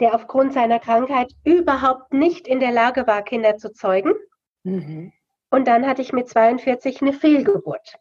[0.00, 4.14] der aufgrund seiner Krankheit überhaupt nicht in der Lage war, Kinder zu zeugen.
[4.62, 5.12] Mhm.
[5.54, 7.94] Und dann hatte ich mit 42 eine Fehlgeburt.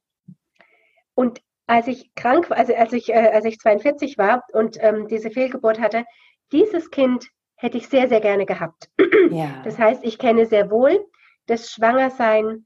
[1.13, 5.07] Und als ich krank war, also als ich, äh, als ich 42 war und ähm,
[5.07, 6.03] diese Fehlgeburt hatte,
[6.51, 8.89] dieses Kind hätte ich sehr, sehr gerne gehabt.
[9.29, 9.61] Ja.
[9.63, 11.05] Das heißt, ich kenne sehr wohl
[11.45, 12.65] das Schwangersein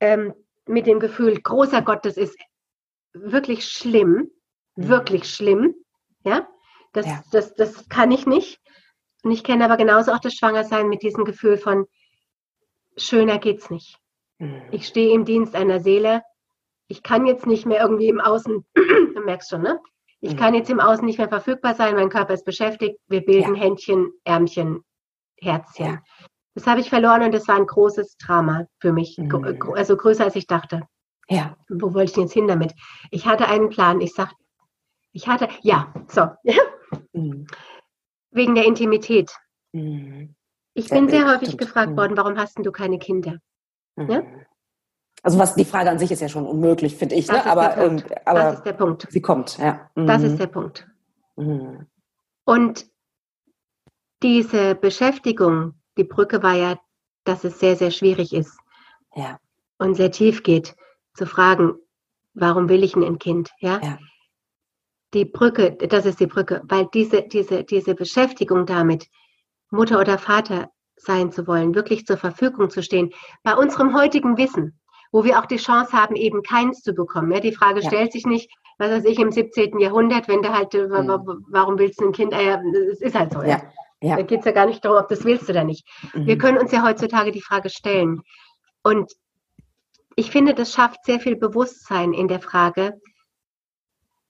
[0.00, 0.32] ähm,
[0.66, 2.38] mit dem Gefühl, großer Gott, das ist
[3.12, 4.30] wirklich schlimm,
[4.76, 4.88] Mhm.
[4.88, 5.74] wirklich schlimm.
[6.24, 6.48] Ja,
[6.94, 7.22] das, Ja.
[7.32, 8.62] Das, das kann ich nicht.
[9.24, 11.86] Und ich kenne aber genauso auch das Schwangersein mit diesem Gefühl von,
[12.96, 13.98] schöner geht's nicht.
[14.42, 14.60] Mhm.
[14.72, 16.22] Ich stehe im Dienst einer Seele.
[16.88, 19.80] Ich kann jetzt nicht mehr irgendwie im Außen, du merkst schon, ne?
[20.20, 20.36] Ich Mhm.
[20.38, 24.12] kann jetzt im Außen nicht mehr verfügbar sein, mein Körper ist beschäftigt, wir bilden Händchen,
[24.24, 24.82] Ärmchen,
[25.40, 25.86] Herzchen.
[25.86, 26.02] Ja.
[26.54, 29.72] Das habe ich verloren und das war ein großes Drama für mich, Mhm.
[29.74, 30.82] Also größer als ich dachte.
[31.28, 31.56] Ja.
[31.68, 32.74] Wo wollte ich denn jetzt hin damit?
[33.10, 34.32] Ich hatte einen Plan, ich sag,
[35.12, 36.26] ich hatte, ja, so,
[37.12, 37.46] Mhm.
[38.32, 39.30] wegen der Intimität.
[39.72, 40.34] Mhm.
[40.74, 41.96] Ich Ja, bin sehr häufig gefragt Mhm.
[41.96, 43.38] worden, warum hast denn du keine Kinder?
[43.96, 44.22] Ja?
[44.22, 44.46] Mhm.
[45.22, 47.26] Also was die Frage an sich ist ja schon unmöglich, finde ich.
[47.26, 47.50] Das Ne?
[47.52, 49.06] Aber, ähm, Das aber ist der Punkt.
[49.10, 49.88] sie kommt, ja.
[49.94, 50.26] Das Mhm.
[50.26, 50.88] ist der Punkt.
[51.36, 51.86] Mhm.
[52.44, 52.86] Und
[54.22, 56.78] diese Beschäftigung, die Brücke war ja,
[57.24, 58.58] dass es sehr, sehr schwierig ist
[59.14, 59.38] Ja.
[59.78, 60.74] und sehr tief geht,
[61.14, 61.74] zu fragen,
[62.34, 63.50] warum will ich ein Kind?
[63.60, 63.80] Ja?
[63.82, 63.98] Ja.
[65.14, 69.08] Die Brücke, das ist die Brücke, weil diese, diese, diese Beschäftigung damit,
[69.70, 70.70] Mutter oder Vater
[71.02, 73.10] sein zu wollen, wirklich zur Verfügung zu stehen,
[73.42, 74.78] bei unserem heutigen Wissen,
[75.12, 77.32] wo wir auch die Chance haben, eben keins zu bekommen.
[77.32, 77.40] Ja?
[77.40, 77.88] Die Frage Ja.
[77.88, 79.78] stellt sich nicht, was weiß ich, im 17.
[79.80, 81.08] Jahrhundert, wenn du halt, äh, Mhm.
[81.08, 82.32] wa- warum willst du ein Kind?
[82.34, 83.42] Ah ja, es ist halt so.
[83.42, 83.60] Ja.
[84.00, 84.16] Ja.
[84.16, 85.86] Da geht es ja gar nicht darum, ob das willst oder nicht.
[86.14, 86.38] Wir Mhm.
[86.40, 88.22] können uns ja heutzutage die Frage stellen.
[88.82, 89.12] Und
[90.16, 93.00] ich finde, das schafft sehr viel Bewusstsein in der Frage,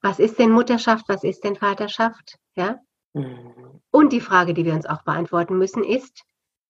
[0.02, 2.36] was ist denn Mutterschaft, was ist denn Vaterschaft?
[2.54, 2.76] Ja?
[3.14, 3.80] Mhm.
[3.90, 6.22] Und die Frage, die wir uns auch beantworten müssen, ist,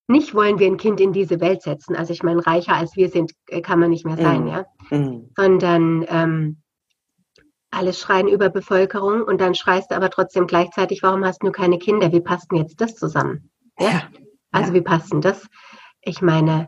[0.07, 1.95] nicht wollen wir ein Kind in diese Welt setzen.
[1.95, 4.47] Also ich meine, reicher als wir sind, äh, kann man nicht mehr sein, mhm.
[4.47, 4.65] ja.
[4.89, 5.29] Mhm.
[5.35, 6.57] Sondern ähm,
[7.71, 11.79] alles schreien über Bevölkerung und dann schreist du aber trotzdem gleichzeitig, warum hast du keine
[11.79, 12.11] Kinder?
[12.11, 13.49] Wie passt denn jetzt das zusammen?
[13.79, 13.89] Ja.
[13.89, 14.01] ja.
[14.51, 14.75] Also ja.
[14.75, 15.47] wie passt denn das?
[16.01, 16.67] Ich meine,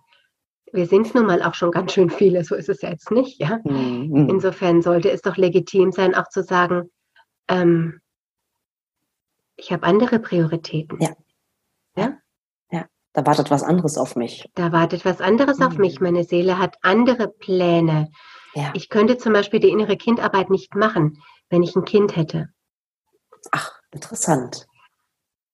[0.71, 3.60] wir sind nun mal auch schon ganz schön viele, so ist es jetzt nicht, ja.
[3.63, 4.30] Mhm.
[4.30, 6.89] Insofern sollte es doch legitim sein, auch zu sagen,
[7.48, 8.00] ähm,
[9.58, 11.00] ich habe andere Prioritäten.
[11.02, 11.15] Ja?
[13.15, 14.49] Da wartet was anderes auf mich.
[14.56, 15.65] Da wartet was anderes mhm.
[15.65, 16.01] auf mich.
[16.01, 18.12] Meine Seele hat andere Pläne.
[18.54, 18.71] Ja.
[18.73, 22.49] Ich könnte zum Beispiel die innere Kindarbeit nicht machen, wenn ich ein Kind hätte.
[23.51, 24.67] Ach, interessant.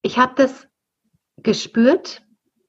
[0.02, 0.68] Ich habe das
[1.38, 2.24] gespürt.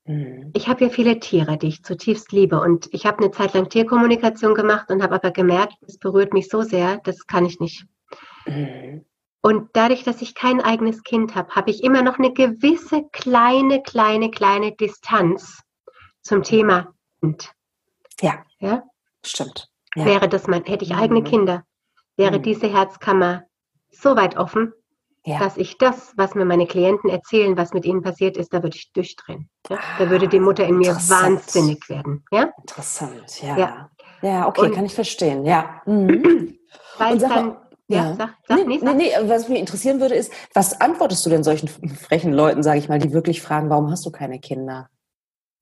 [0.05, 0.51] Mhm.
[0.55, 2.61] Ich habe ja viele Tiere, die ich zutiefst liebe.
[2.61, 6.51] Und ich habe eine Zeit lang Tierkommunikation gemacht und habe aber gemerkt, es berührt mich
[6.51, 7.87] so sehr, das kann ich nicht.
[8.45, 9.07] Mhm.
[9.43, 13.83] Und dadurch, dass ich kein eigenes Kind habe, habe ich immer noch eine gewisse kleine,
[13.83, 15.63] kleine, kleine Distanz
[16.23, 17.53] zum Thema Kind.
[18.21, 18.45] Ja.
[18.61, 18.85] Ja.
[19.25, 19.69] Stimmt.
[19.97, 20.05] Ja.
[20.07, 21.25] Wäre das mein, hätte ich eigene mhm.
[21.25, 21.65] Kinder,
[22.17, 22.43] wäre mhm.
[22.43, 23.43] diese Herzkammer
[23.91, 24.73] so weit offen,
[25.27, 25.41] ja.
[25.41, 28.77] dass ich das, was mir meine Klienten erzählen, was mit ihnen passiert ist, da würde
[28.77, 29.51] ich durchdrehen.
[29.69, 29.79] Ja?
[29.99, 32.25] Da würde die Mutter in mir wahnsinnig werden.
[32.31, 32.53] Ja?
[32.59, 33.57] Interessant, ja.
[33.59, 33.91] Ja,
[34.23, 35.83] ja okay, Und, kann ich verstehen, ja.
[35.85, 36.59] Mhm.
[36.99, 37.57] Weil es dann
[37.89, 41.45] ja, sag, sag, nee, nee, nee, was mich interessieren würde, ist, was antwortest du denn
[41.45, 44.89] solchen frechen Leuten, sage ich mal, die wirklich fragen, warum hast du keine Kinder?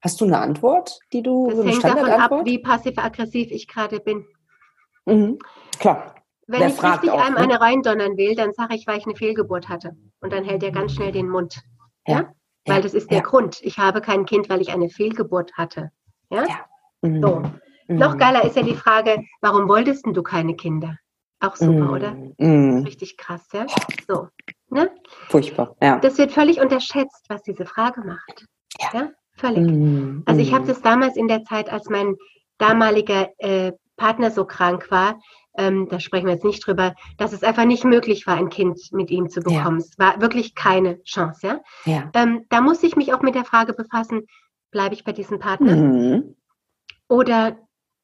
[0.01, 3.99] Hast du eine Antwort, die du Das so hängt davon ab, wie passiv-aggressiv ich gerade
[3.99, 4.25] bin.
[5.05, 5.39] Mhm.
[5.79, 6.15] Klar.
[6.47, 7.41] Wenn Der ich richtig auch, einem ne?
[7.41, 9.95] eine reindonnern will, dann sage ich, weil ich eine Fehlgeburt hatte.
[10.21, 11.61] Und dann hält er ganz schnell den Mund.
[12.07, 12.15] Ja.
[12.15, 12.33] ja?
[12.65, 12.81] Weil ja.
[12.81, 13.21] das ist der.
[13.21, 13.59] Grund.
[13.61, 15.91] Ich habe kein Kind, weil ich eine Fehlgeburt hatte.
[16.29, 16.45] Ja.
[17.01, 17.21] Mhm.
[17.21, 17.43] So.
[17.87, 17.97] Mhm.
[17.97, 20.97] Noch geiler ist ja die Frage, warum wolltest du keine Kinder?
[21.41, 22.15] Auch super, mm, oder?
[22.37, 22.83] Mm.
[22.83, 23.65] Richtig krass, ja?
[24.07, 24.27] So.
[24.69, 24.91] Ne?
[25.27, 25.99] Furchtbar, ja.
[25.99, 28.45] Das wird völlig unterschätzt, was diese Frage macht.
[28.79, 28.89] Ja.
[28.93, 29.09] ja?
[29.37, 29.69] Völlig.
[29.69, 30.67] Mm, also ich habe mm.
[30.67, 32.15] das damals in der Zeit, als mein
[32.59, 35.19] damaliger äh, Partner so krank war,
[35.57, 38.79] ähm, da sprechen wir jetzt nicht drüber, dass es einfach nicht möglich war, ein Kind
[38.91, 39.79] mit ihm zu bekommen.
[39.79, 39.85] Ja.
[39.85, 41.59] Es war wirklich keine Chance, ja.
[41.85, 42.11] ja.
[42.13, 44.27] Ähm, da muss ich mich auch mit der Frage befassen,
[44.71, 45.75] bleibe ich bei diesem Partner?
[45.75, 46.35] Mhm.
[47.09, 47.57] Oder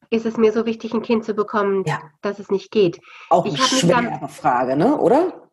[0.09, 1.99] ist es mir so wichtig, ein Kind zu bekommen, ja.
[2.21, 2.99] dass es nicht geht.
[3.29, 4.97] Auch eine schwere dann, Frage, ne?
[4.97, 5.47] oder?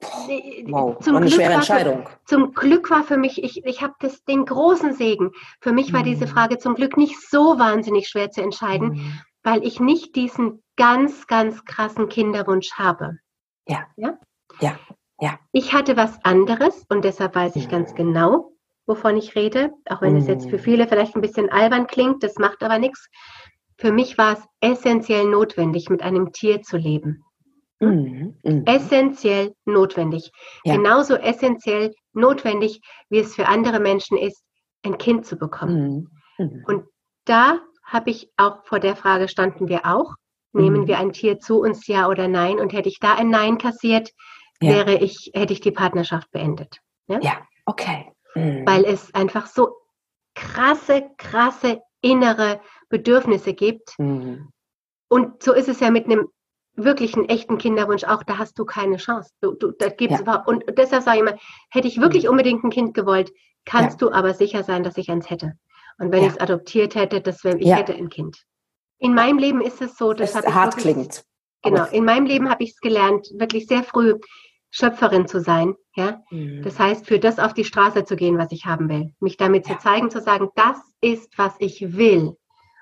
[0.66, 2.06] wow, zum eine Glück schwere Entscheidung.
[2.06, 3.94] Für, zum Glück war für mich, ich, ich habe
[4.28, 5.32] den großen Segen.
[5.60, 6.04] Für mich war mhm.
[6.04, 9.20] diese Frage zum Glück nicht so wahnsinnig schwer zu entscheiden, mhm.
[9.42, 13.18] weil ich nicht diesen ganz, ganz krassen Kinderwunsch habe.
[13.66, 13.86] Ja.
[13.96, 14.18] Ja.
[14.60, 14.78] Ja.
[15.20, 15.38] ja.
[15.52, 17.70] Ich hatte was anderes und deshalb weiß ich mhm.
[17.70, 18.52] ganz genau,
[18.86, 20.62] wovon ich rede, auch wenn es jetzt für mhm.
[20.62, 23.08] viele vielleicht ein bisschen albern klingt, das macht aber nichts.
[23.76, 27.24] Für mich war es essentiell notwendig, mit einem Tier zu leben.
[27.80, 28.38] Mhm.
[28.42, 28.64] Mhm.
[28.66, 30.30] Essentiell notwendig.
[30.64, 30.76] Ja.
[30.76, 34.42] Genauso essentiell notwendig, wie es für andere Menschen ist,
[34.82, 36.10] ein Kind zu bekommen.
[36.38, 36.46] Mhm.
[36.46, 36.64] mhm.
[36.66, 36.84] Und
[37.24, 40.14] da habe ich auch vor der Frage standen wir auch.
[40.52, 40.86] Nehmen mhm.
[40.86, 42.60] wir ein Tier zu uns, ja oder nein?
[42.60, 44.10] Und hätte ich da ein Nein kassiert,
[44.60, 44.70] ja.
[44.70, 46.78] wäre ich, hätte ich die Partnerschaft beendet.
[47.08, 48.12] Ja, ja okay.
[48.34, 48.64] Mhm.
[48.66, 49.74] Weil es einfach so
[50.34, 52.60] krasse, krasse innere
[52.94, 53.98] Bedürfnisse gibt.
[53.98, 54.50] Mhm.
[55.08, 56.28] Und so ist es ja mit einem
[56.76, 59.30] wirklichen echten Kinderwunsch auch, da hast du keine Chance.
[59.40, 60.44] Du, du, da gibt's ja.
[60.46, 61.38] und deshalb sage ich immer,
[61.70, 62.30] hätte ich wirklich mhm.
[62.30, 63.32] unbedingt ein Kind gewollt,
[63.64, 64.08] kannst ja.
[64.08, 65.54] du aber sicher sein, dass ich eins hätte.
[65.98, 66.28] Und wenn ja.
[66.28, 68.44] ich es adoptiert hätte, das wäre, ich hätte ein Kind.
[68.98, 71.24] In meinem Leben ist es so, das, das hart wirklich, klingt.
[71.62, 74.14] Genau, in meinem Leben habe ich es gelernt, wirklich sehr früh
[74.70, 75.74] Schöpferin zu sein.
[75.96, 76.22] Ja?
[76.30, 76.62] Mhm.
[76.62, 79.14] Das heißt, für das auf die Straße zu gehen, was ich haben will.
[79.20, 82.36] Mich damit zu zeigen, zu sagen, das ist, was ich will.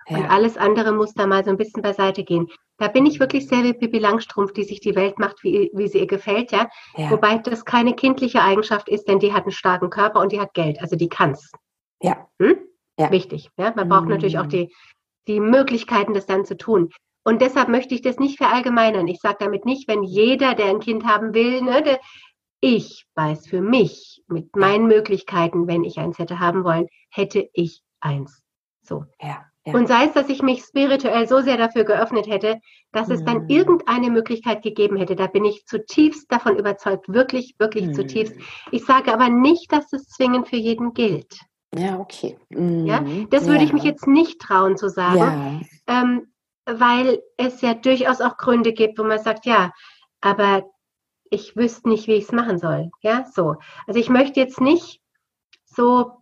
[0.08, 0.18] Ja.
[0.18, 2.48] Und alles andere muss da mal so ein bisschen beiseite gehen.
[2.78, 5.88] Da bin ich wirklich sehr wie Pippi Langstrumpf, die sich die Welt macht, wie, wie
[5.88, 6.68] sie ihr gefällt, ja?
[6.96, 7.10] ja?
[7.10, 10.54] Wobei das keine kindliche Eigenschaft ist, denn die hat einen starken Körper und die hat
[10.54, 11.50] Geld, also die kann's.
[12.00, 12.26] Ja.
[12.40, 12.56] Hm?
[12.98, 13.10] ja.
[13.10, 13.50] Wichtig.
[13.56, 13.72] Ja?
[13.76, 14.10] Man braucht mhm.
[14.10, 14.74] natürlich auch die,
[15.28, 16.90] die Möglichkeiten, das dann zu tun.
[17.24, 19.06] Und deshalb möchte ich das nicht verallgemeinern.
[19.06, 22.00] Ich sage damit nicht, wenn jeder, der ein Kind haben will, ne, der,
[22.60, 27.82] ich weiß für mich mit meinen Möglichkeiten, wenn ich eins hätte haben wollen, hätte ich
[28.00, 28.42] eins.
[28.82, 29.04] So.
[29.20, 29.44] Ja.
[29.64, 29.74] Ja.
[29.74, 33.14] Und sei es, dass ich mich spirituell so sehr dafür geöffnet hätte, dass mhm.
[33.14, 33.48] es dann mhm.
[33.48, 35.14] irgendeine Möglichkeit gegeben hätte.
[35.14, 37.94] Da bin ich zutiefst davon überzeugt, wirklich, wirklich mhm.
[37.94, 38.34] zutiefst.
[38.72, 41.38] Ich sage aber nicht, dass es zwingend für jeden gilt.
[41.74, 42.36] Ja, okay.
[42.50, 42.86] Mhm.
[42.86, 43.64] Ja, das würde ja.
[43.64, 46.02] ich mich jetzt nicht trauen zu sagen, ja.
[46.02, 46.32] ähm,
[46.66, 49.72] weil es ja durchaus auch Gründe gibt, wo man sagt, ja,
[50.20, 50.64] aber
[51.30, 52.90] ich wüsste nicht, wie ich es machen soll.
[53.00, 53.56] Ja, so.
[53.86, 55.00] Also ich möchte jetzt nicht
[55.64, 56.21] so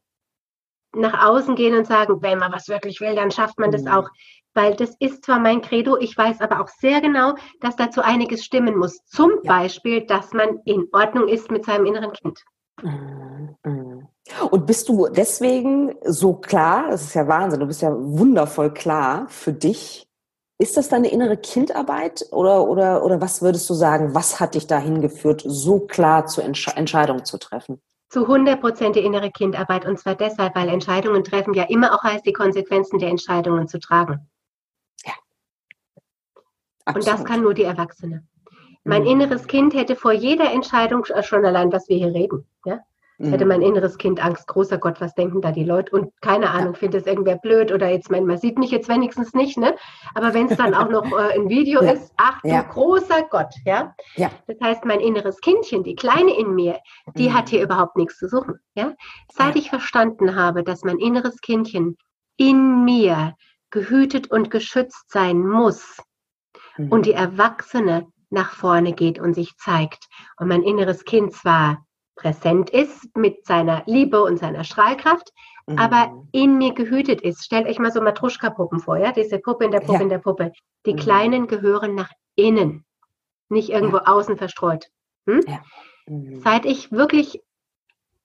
[0.95, 3.89] nach außen gehen und sagen, wenn man was wirklich will, dann schafft man das mhm.
[3.89, 4.09] auch.
[4.53, 8.45] Weil das ist zwar mein Credo, ich weiß aber auch sehr genau, dass dazu einiges
[8.45, 9.05] stimmen muss.
[9.05, 9.59] Zum ja.
[9.59, 12.43] Beispiel, dass man in Ordnung ist mit seinem inneren Kind.
[12.83, 14.09] Mhm.
[14.51, 19.27] Und bist du deswegen so klar, das ist ja Wahnsinn, du bist ja wundervoll klar
[19.29, 20.07] für dich.
[20.59, 24.67] Ist das deine innere Kindarbeit oder, oder, oder was würdest du sagen, was hat dich
[24.67, 27.81] dahin geführt, so klar zu Entsch Entscheidungen zu treffen?
[28.11, 32.03] Zu 100 Prozent die innere Kindarbeit und zwar deshalb, weil Entscheidungen treffen ja immer auch
[32.03, 34.29] heißt, die Konsequenzen der Entscheidungen zu tragen.
[35.05, 35.13] Ja.
[36.85, 37.07] Absolut.
[37.07, 38.27] Und das kann nur die Erwachsene.
[38.83, 39.09] Mein mhm.
[39.09, 42.81] inneres Kind hätte vor jeder Entscheidung äh, schon allein, was wir hier reden, ja,
[43.21, 43.33] Mhm.
[43.33, 45.95] Hätte mein inneres Kind Angst, großer Gott, was denken da die Leute?
[45.95, 49.35] Und keine Ahnung, findet es irgendwer blöd oder jetzt, man, man sieht mich jetzt wenigstens
[49.35, 49.77] nicht, ne?
[50.15, 51.93] Aber wenn es dann auch noch äh, ein Video ja.
[51.93, 52.63] ist, ach ja.
[52.63, 53.95] großer Gott, ja?
[54.17, 54.31] ja?
[54.47, 56.79] Das heißt, mein inneres Kindchen, die Kleine in mir,
[57.15, 57.35] die mhm.
[57.35, 58.95] hat hier überhaupt nichts zu suchen, ja?
[59.31, 61.99] Seit ich verstanden habe, dass mein inneres Kindchen
[62.39, 63.35] in mir
[63.69, 65.99] gehütet und geschützt sein muss
[66.79, 66.89] mhm.
[66.91, 70.07] und die Erwachsene nach vorne geht und sich zeigt
[70.39, 71.85] und mein inneres Kind zwar
[72.21, 75.33] präsent ist mit seiner Liebe und seiner Strahlkraft,
[75.67, 75.79] mhm.
[75.79, 77.45] aber in mir gehütet ist.
[77.45, 80.01] Stellt euch mal so Matruschka-Puppen vor, ja, diese Puppe in der Puppe ja.
[80.03, 80.53] in der Puppe.
[80.87, 80.99] Die mhm.
[80.99, 82.85] Kleinen gehören nach innen,
[83.49, 84.07] nicht irgendwo ja.
[84.07, 84.89] außen verstreut.
[85.27, 85.41] Hm?
[85.47, 85.61] Ja.
[86.07, 86.41] Mhm.
[86.43, 87.41] Seit ich wirklich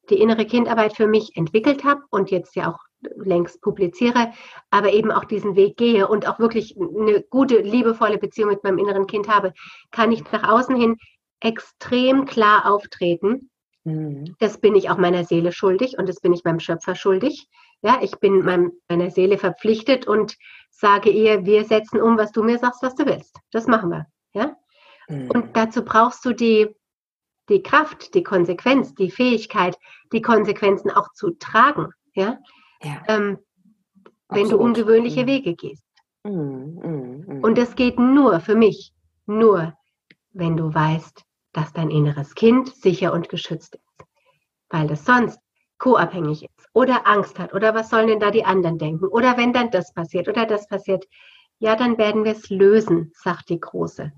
[0.10, 2.80] die innere Kindarbeit für mich entwickelt habe und jetzt ja auch
[3.16, 4.34] längst publiziere,
[4.72, 8.78] aber eben auch diesen Weg gehe und auch wirklich eine gute, liebevolle Beziehung mit meinem
[8.78, 9.54] inneren Kind habe,
[9.92, 10.98] kann ich nach außen hin
[11.40, 13.50] extrem klar auftreten
[13.86, 14.36] Mhm.
[14.40, 17.48] Das bin ich auch meiner Seele schuldig und das bin ich meinem Schöpfer schuldig.
[17.82, 20.36] Ja, ich bin meinem, meiner Seele verpflichtet und
[20.72, 23.38] sage ihr, wir setzen um, was du mir sagst, was du willst.
[23.52, 24.08] Das machen wir.
[24.34, 24.56] Ja?
[25.08, 25.30] Mhm.
[25.32, 26.68] Und dazu brauchst du die,
[27.48, 29.78] die Kraft, die Konsequenz, die Fähigkeit,
[30.12, 31.90] die Konsequenzen auch zu tragen.
[32.16, 32.40] Ja?
[32.82, 33.04] ja.
[33.08, 33.38] Ähm,
[34.30, 35.28] wenn du ungewöhnliche mhm.
[35.28, 35.84] Wege gehst.
[36.24, 37.24] Mhm.
[37.28, 37.44] Mhm.
[37.44, 38.94] Und das geht nur für mich,
[39.28, 39.78] nur
[40.32, 41.24] wenn du weißt,
[41.56, 44.08] dass dein inneres Kind sicher und geschützt ist,
[44.70, 45.40] weil es sonst
[45.78, 49.54] co-abhängig ist oder Angst hat oder was sollen denn da die anderen denken oder wenn
[49.54, 51.06] dann das passiert oder das passiert,
[51.60, 54.12] ja, dann werden wir es lösen, sagt die Große.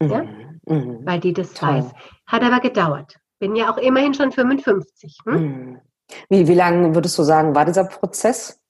[0.00, 0.22] Ja?
[0.22, 0.60] Mhm.
[0.66, 1.00] mhm.
[1.06, 1.68] Weil die das Toll.
[1.68, 1.92] weiß.
[2.26, 3.16] Hat aber gedauert.
[3.38, 5.18] Bin ja auch immerhin schon 55.
[5.24, 5.34] Hm?
[5.34, 5.80] Mhm.
[6.28, 8.60] Wie, wie lange würdest du sagen, war dieser Prozess?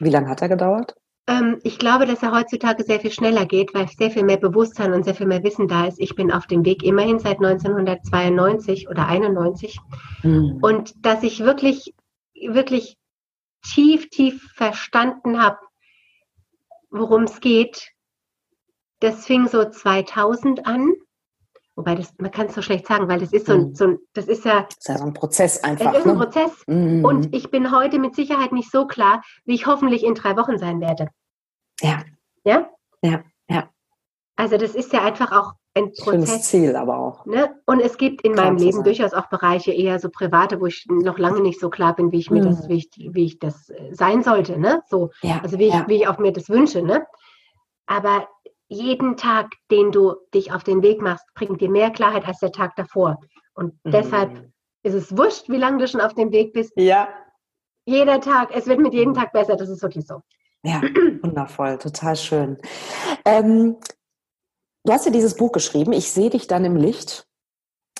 [0.00, 0.96] Wie lange hat er gedauert?
[1.26, 4.92] Ähm, ich glaube, dass er heutzutage sehr viel schneller geht, weil sehr viel mehr Bewusstsein
[4.92, 5.98] und sehr viel mehr Wissen da ist.
[5.98, 9.78] Ich bin auf dem Weg immerhin seit 1992 oder 91
[10.22, 10.58] mhm.
[10.60, 11.94] und dass ich wirklich,
[12.34, 12.96] wirklich
[13.62, 15.58] tief, tief verstanden habe,
[16.90, 17.90] worum es geht.
[19.00, 20.92] Das fing so 2000 an.
[21.76, 23.74] Wobei das, man kann es so schlecht sagen, weil das ist so ein, mhm.
[23.74, 25.92] so ein das ist ja, das ist ja so ein Prozess einfach.
[25.92, 26.24] Es ist ein ne?
[26.24, 26.52] Prozess.
[26.66, 27.04] Mhm.
[27.04, 30.58] Und ich bin heute mit Sicherheit nicht so klar, wie ich hoffentlich in drei Wochen
[30.58, 31.08] sein werde.
[31.80, 32.02] Ja.
[32.44, 32.68] Ja?
[33.02, 33.68] Ja, ja.
[34.36, 36.04] Also das ist ja einfach auch ein Prozess.
[36.04, 37.26] Schönes Ziel aber auch.
[37.26, 37.52] Ne?
[37.66, 38.84] Und es gibt in klar meinem Leben sein.
[38.84, 42.18] durchaus auch Bereiche, eher so private, wo ich noch lange nicht so klar bin, wie
[42.18, 42.50] ich mir mhm.
[42.50, 44.58] das, wie ich, wie ich das äh, sein sollte.
[44.58, 44.82] Ne?
[44.88, 45.84] So, ja, also wie ich, ja.
[45.88, 46.82] wie ich auch mir das wünsche.
[46.82, 47.04] Ne?
[47.86, 48.28] Aber
[48.74, 52.52] jeden Tag, den du dich auf den Weg machst, bringt dir mehr Klarheit als der
[52.52, 53.18] Tag davor.
[53.54, 53.90] Und mhm.
[53.90, 54.50] deshalb
[54.82, 56.72] ist es wurscht, wie lange du schon auf dem Weg bist.
[56.76, 57.08] Ja.
[57.86, 59.16] Jeder Tag, es wird mit jedem mhm.
[59.16, 60.20] Tag besser, das ist wirklich so.
[60.62, 60.80] Ja,
[61.22, 62.58] wundervoll, total schön.
[63.24, 63.76] Ähm,
[64.84, 67.26] du hast ja dieses Buch geschrieben, Ich sehe dich dann im Licht.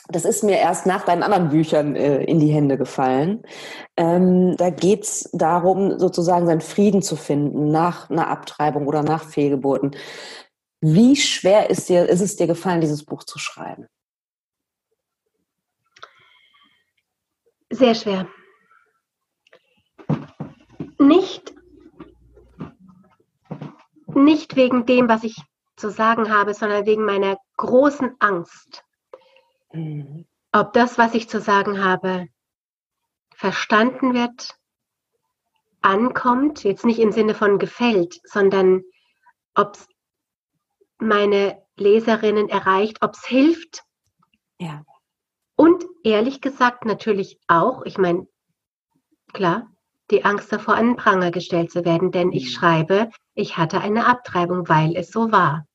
[0.08, 3.42] Das ist mir erst nach deinen anderen Büchern äh, in die Hände gefallen.
[3.96, 9.24] Ähm, da geht es darum, sozusagen seinen Frieden zu finden nach einer Abtreibung oder nach
[9.24, 9.96] Fehlgeburten.
[10.86, 13.88] Wie schwer ist, dir, ist es dir gefallen, dieses Buch zu schreiben?
[17.70, 18.28] Sehr schwer.
[20.98, 21.54] Nicht,
[24.08, 25.34] nicht wegen dem, was ich
[25.76, 28.84] zu sagen habe, sondern wegen meiner großen Angst.
[29.72, 30.26] Mhm.
[30.52, 32.28] Ob das, was ich zu sagen habe,
[33.34, 34.50] verstanden wird,
[35.80, 38.82] ankommt, jetzt nicht im Sinne von gefällt, sondern
[39.54, 39.88] ob es
[40.98, 43.82] meine Leserinnen erreicht, ob es hilft.
[44.58, 44.84] Ja.
[45.56, 48.26] Und ehrlich gesagt natürlich auch, ich meine,
[49.32, 49.70] klar,
[50.10, 52.50] die Angst davor, an den Pranger gestellt zu werden, denn ich mhm.
[52.50, 55.66] schreibe, ich hatte eine Abtreibung, weil es so war.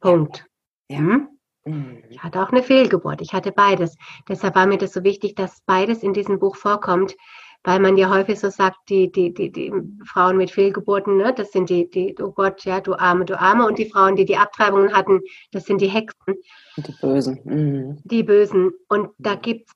[0.00, 0.46] Punkt.
[0.88, 0.98] Ja.
[0.98, 1.28] Hm?
[1.64, 2.02] Mhm.
[2.08, 3.96] Ich hatte auch eine Fehlgeburt, ich hatte beides.
[4.28, 7.14] Deshalb war mir das so wichtig, dass beides in diesem Buch vorkommt,
[7.62, 9.72] weil man ja häufig so sagt, die, die, die, die
[10.06, 13.66] Frauen mit Fehlgeburten, ne, das sind die, die, oh Gott, ja, du Arme, du Arme,
[13.66, 15.20] und die Frauen, die die Abtreibungen hatten,
[15.52, 16.36] das sind die Hexen.
[16.76, 17.40] Die Bösen.
[17.44, 17.98] Mhm.
[18.04, 18.72] Die Bösen.
[18.88, 19.74] Und da gibt es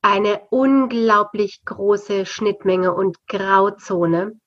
[0.00, 4.38] eine unglaublich große Schnittmenge und Grauzone.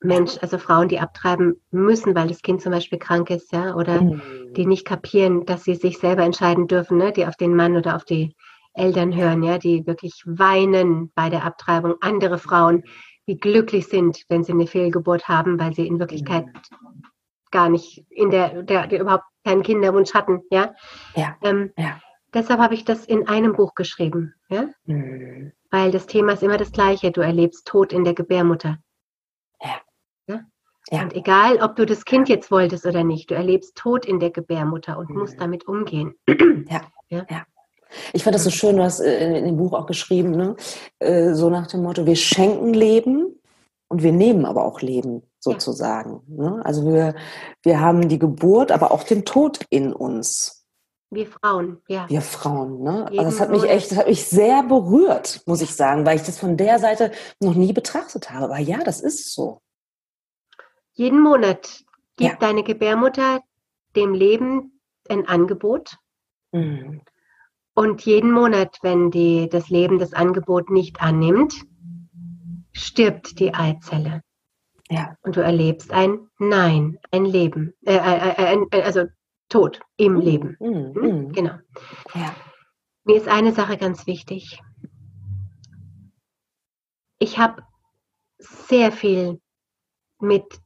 [0.00, 4.00] Mensch, also Frauen, die abtreiben müssen, weil das Kind zum Beispiel krank ist, ja, oder
[4.00, 4.22] mhm.
[4.56, 7.96] die nicht kapieren, dass sie sich selber entscheiden dürfen, ne, die auf den Mann oder
[7.96, 8.34] auf die
[8.74, 12.84] Eltern hören, ja, die wirklich weinen bei der Abtreibung, andere Frauen,
[13.26, 16.46] die glücklich sind, wenn sie eine Fehlgeburt haben, weil sie in Wirklichkeit
[17.50, 20.74] gar nicht in der, der, der überhaupt keinen Kinderwunsch hatten, ja.
[21.14, 21.36] Ja.
[21.42, 22.00] Ähm, ja.
[22.32, 24.68] Deshalb habe ich das in einem Buch geschrieben, ja.
[24.84, 25.52] Mhm.
[25.72, 27.10] Weil das Thema ist immer das gleiche.
[27.12, 28.78] Du erlebst Tod in der Gebärmutter.
[29.62, 29.80] Ja.
[30.28, 30.40] ja?
[30.90, 31.02] Ja.
[31.02, 34.30] Und egal, ob du das Kind jetzt wolltest oder nicht, du erlebst Tod in der
[34.30, 35.40] Gebärmutter und musst Mhm.
[35.40, 36.14] damit umgehen.
[36.26, 36.82] Ja.
[37.08, 37.26] Ja.
[37.28, 37.44] ja.
[38.12, 40.56] Ich fand das so schön, du hast äh, in, in dem Buch auch geschrieben, ne?
[40.98, 43.40] Äh, so nach dem Motto, wir schenken Leben
[43.88, 46.22] und wir nehmen aber auch Leben sozusagen.
[46.28, 46.60] Ne?
[46.64, 47.14] Also wir,
[47.62, 50.64] wir haben die Geburt, aber auch den Tod in uns,
[51.10, 52.08] Wir Frauen, ja.
[52.08, 52.82] wir Frauen.
[52.82, 53.06] Ne?
[53.06, 56.22] Also das hat mich echt, das hat mich sehr berührt, muss ich sagen, weil ich
[56.22, 58.44] das von der Seite noch nie betrachtet habe.
[58.44, 59.60] Aber ja, das ist so.
[60.92, 61.82] Jeden Monat
[62.16, 62.36] gibt Ja.
[62.38, 63.40] deine Gebärmutter
[63.96, 65.96] dem Leben ein Angebot.
[66.52, 67.00] Mhm.
[67.74, 71.54] Und jeden Monat, wenn die, das Leben das Angebot nicht annimmt,
[72.72, 74.22] stirbt die Eizelle.
[74.90, 75.16] Ja.
[75.22, 79.04] Und du erlebst ein Nein, ein Leben, äh, äh, äh, äh, also
[79.48, 80.56] Tod im Leben.
[80.60, 80.94] Mhm.
[80.94, 81.02] Hm?
[81.02, 81.32] Mhm.
[81.32, 81.54] Genau.
[82.14, 82.34] Ja.
[83.04, 84.60] Mir ist eine Sache ganz wichtig.
[87.18, 87.62] Ich habe
[88.38, 89.40] sehr viel
[90.20, 90.60] mit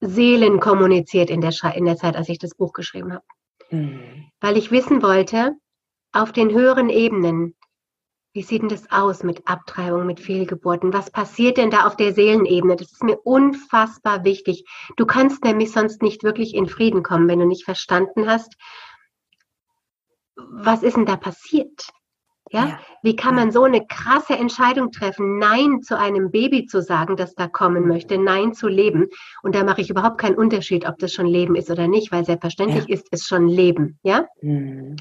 [0.00, 3.24] Seelen kommuniziert in der, in der Zeit, als ich das Buch geschrieben habe.
[3.70, 4.30] Mhm.
[4.40, 5.56] weil ich wissen wollte,
[6.14, 7.54] auf den höheren Ebenen,
[8.32, 10.92] wie sieht denn das aus mit Abtreibung, mit Fehlgeburten?
[10.92, 12.74] Was passiert denn da auf der Seelenebene?
[12.74, 14.64] Das ist mir unfassbar wichtig.
[14.96, 18.56] Du kannst nämlich sonst nicht wirklich in Frieden kommen, wenn du nicht verstanden hast,
[20.36, 21.88] was ist denn da passiert?
[22.50, 22.66] Ja?
[22.66, 22.80] Ja.
[23.02, 27.34] Wie kann man so eine krasse Entscheidung treffen, Nein zu einem Baby zu sagen, das
[27.34, 29.08] da kommen möchte, Nein zu leben?
[29.42, 32.24] Und da mache ich überhaupt keinen Unterschied, ob das schon Leben ist oder nicht, weil
[32.24, 33.98] selbstverständlich ist es schon Leben.
[34.02, 34.26] Ja?
[34.42, 34.96] Mhm.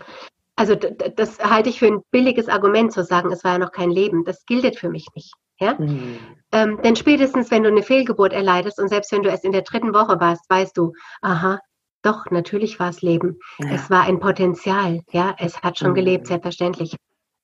[0.56, 3.90] Also das halte ich für ein billiges Argument zu sagen, es war ja noch kein
[3.90, 4.24] Leben.
[4.24, 5.34] Das gilt für mich nicht.
[5.60, 5.76] Ja?
[5.80, 6.20] Mhm.
[6.52, 9.64] Ähm, denn spätestens, wenn du eine Fehlgeburt erleidest und selbst wenn du erst in der
[9.64, 11.60] dritten Woche warst, weißt du, aha,
[12.04, 13.40] doch, natürlich war es Leben.
[13.60, 13.72] Ja.
[13.72, 15.02] Es war ein Potenzial.
[15.12, 15.96] Ja, es hat schon Mhm.
[15.96, 16.96] gelebt, selbstverständlich.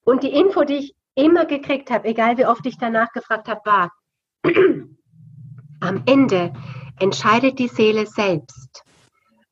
[0.03, 3.61] Und die Info, die ich immer gekriegt habe, egal wie oft ich danach gefragt habe,
[3.65, 3.91] war,
[5.81, 6.53] am Ende
[6.99, 8.83] entscheidet die Seele selbst,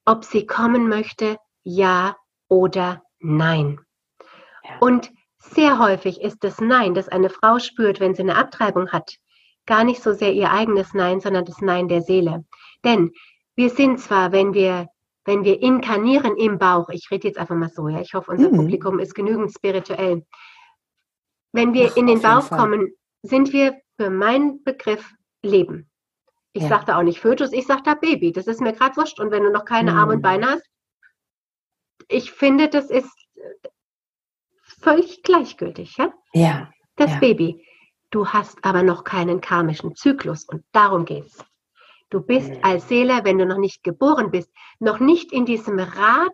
[0.05, 2.15] ob sie kommen möchte, ja
[2.49, 3.79] oder nein.
[4.63, 4.77] Ja.
[4.79, 9.15] Und sehr häufig ist das Nein, das eine Frau spürt, wenn sie eine Abtreibung hat,
[9.65, 12.45] gar nicht so sehr ihr eigenes Nein, sondern das Nein der Seele.
[12.83, 13.11] Denn
[13.55, 14.87] wir sind zwar, wenn wir,
[15.25, 18.49] wenn wir inkarnieren im Bauch, ich rede jetzt einfach mal so, ja, ich hoffe, unser
[18.51, 18.57] Mhm.
[18.57, 20.25] Publikum ist genügend spirituell.
[21.53, 22.91] Wenn wir Ach, in den Bauch kommen,
[23.23, 25.89] sind wir für meinen Begriff Leben.
[26.53, 26.69] Ich Ja.
[26.69, 28.31] sage da auch nicht Fötus, ich sage da Baby.
[28.31, 29.19] Das ist mir gerade wurscht.
[29.19, 30.23] Und wenn du noch keine Arme und Mhm.
[30.23, 30.65] Beine hast,
[32.07, 33.11] ich finde, das ist
[34.81, 35.97] völlig gleichgültig.
[35.97, 36.13] Ja?
[36.33, 36.71] Ja.
[36.95, 37.19] Das Ja.
[37.19, 37.65] Baby.
[38.09, 41.43] Du hast aber noch keinen karmischen Zyklus und darum geht's.
[42.09, 42.59] Du bist Mhm.
[42.63, 46.31] als Seele, wenn du noch nicht geboren bist, noch nicht in diesem Rad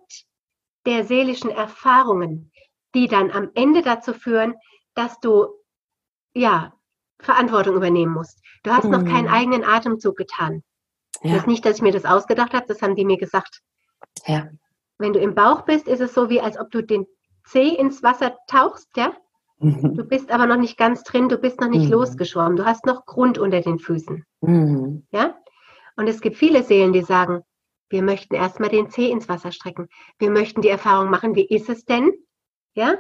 [0.86, 2.52] der seelischen Erfahrungen,
[2.94, 4.54] die dann am Ende dazu führen,
[4.94, 5.48] dass du
[6.36, 6.74] ja
[7.20, 8.40] Verantwortung übernehmen musst.
[8.64, 9.34] Du hast noch keinen Mhm.
[9.34, 10.64] eigenen Atemzug getan.
[11.24, 11.38] Das Ja.
[11.38, 13.62] ist nicht, dass ich mir das ausgedacht habe, das haben die mir gesagt.
[14.28, 14.50] Ja.
[15.04, 17.06] Wenn du im Bauch bist, ist es so wie, als ob du den
[17.44, 19.12] Zeh ins Wasser tauchst, ja?
[19.60, 19.96] Mhm.
[19.98, 21.92] Du bist aber noch nicht ganz drin, du bist noch nicht Mhm.
[21.92, 25.06] losgeschwommen, du hast noch Grund unter den Füßen, Mhm.
[25.12, 25.36] ja?
[25.98, 27.42] Und es gibt viele Seelen, die sagen,
[27.90, 29.90] wir möchten erstmal den Zeh ins Wasser strecken.
[30.20, 32.10] Wir möchten die Erfahrung machen, wie ist es denn?
[32.74, 32.96] Ja?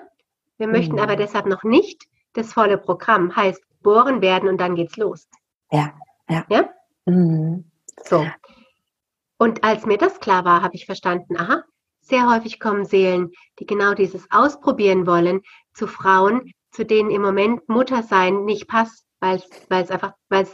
[0.58, 1.04] Wir möchten Mhm.
[1.04, 5.30] aber deshalb noch nicht das volle Programm, heißt geboren werden und dann geht's los.
[5.72, 5.94] Ja.
[6.30, 6.46] Ja.
[6.50, 6.70] Ja?
[7.06, 7.64] Mhm.
[8.04, 8.28] So.
[9.38, 11.64] Und als mir das klar war, habe ich verstanden, aha,
[12.06, 15.42] sehr häufig kommen Seelen, die genau dieses ausprobieren wollen,
[15.74, 20.14] zu Frauen, zu denen im Moment Muttersein nicht passt, weil es einfach,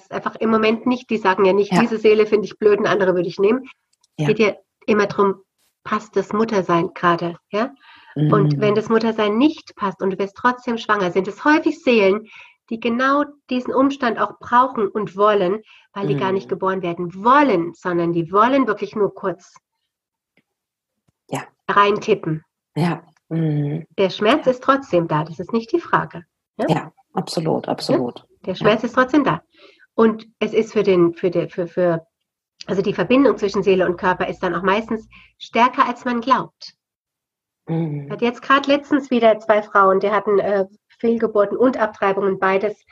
[0.09, 1.81] einfach im Moment nicht, die sagen ja nicht, Ja.
[1.81, 3.63] diese Seele finde ich blöd, eine andere würde ich nehmen.
[4.17, 4.27] Es Ja.
[4.27, 4.53] geht ja
[4.85, 5.41] immer darum,
[5.83, 7.73] passt das Muttersein gerade, ja?
[8.15, 8.61] Und Mhm.
[8.61, 12.27] wenn das Muttersein nicht passt und du wirst trotzdem schwanger, sind es häufig Seelen,
[12.69, 15.61] die genau diesen Umstand auch brauchen und wollen,
[15.93, 16.49] weil die gar nicht Mhm.
[16.49, 19.55] geboren werden wollen, sondern die wollen wirklich nur kurz.
[21.69, 22.43] Reintippen.
[22.75, 23.03] Ja.
[23.29, 23.85] Mhm.
[23.97, 26.23] Der Schmerz ist trotzdem da, das ist nicht die Frage.
[26.67, 28.25] Ja, absolut, absolut.
[28.45, 29.41] Der Schmerz ist trotzdem da.
[29.93, 32.05] Und es ist für den, für den, für, für,
[32.65, 35.07] also die Verbindung zwischen Seele und Körper ist dann auch meistens
[35.37, 36.73] stärker, als man glaubt.
[37.67, 38.09] Ich Mhm.
[38.09, 40.65] hatte jetzt gerade letztens wieder zwei Frauen, die hatten äh,
[40.99, 42.83] Fehlgeburten und Abtreibungen, beides.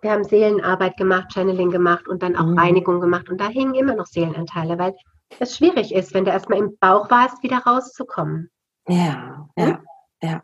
[0.00, 2.58] Wir haben Seelenarbeit gemacht, Channeling gemacht und dann auch Mhm.
[2.58, 3.28] Reinigung gemacht.
[3.28, 4.94] Und da hingen immer noch Seelenanteile, weil
[5.40, 8.50] es schwierig ist, wenn du erstmal im Bauch warst, wieder rauszukommen.
[8.88, 9.80] Ja, ja,
[10.22, 10.42] ja.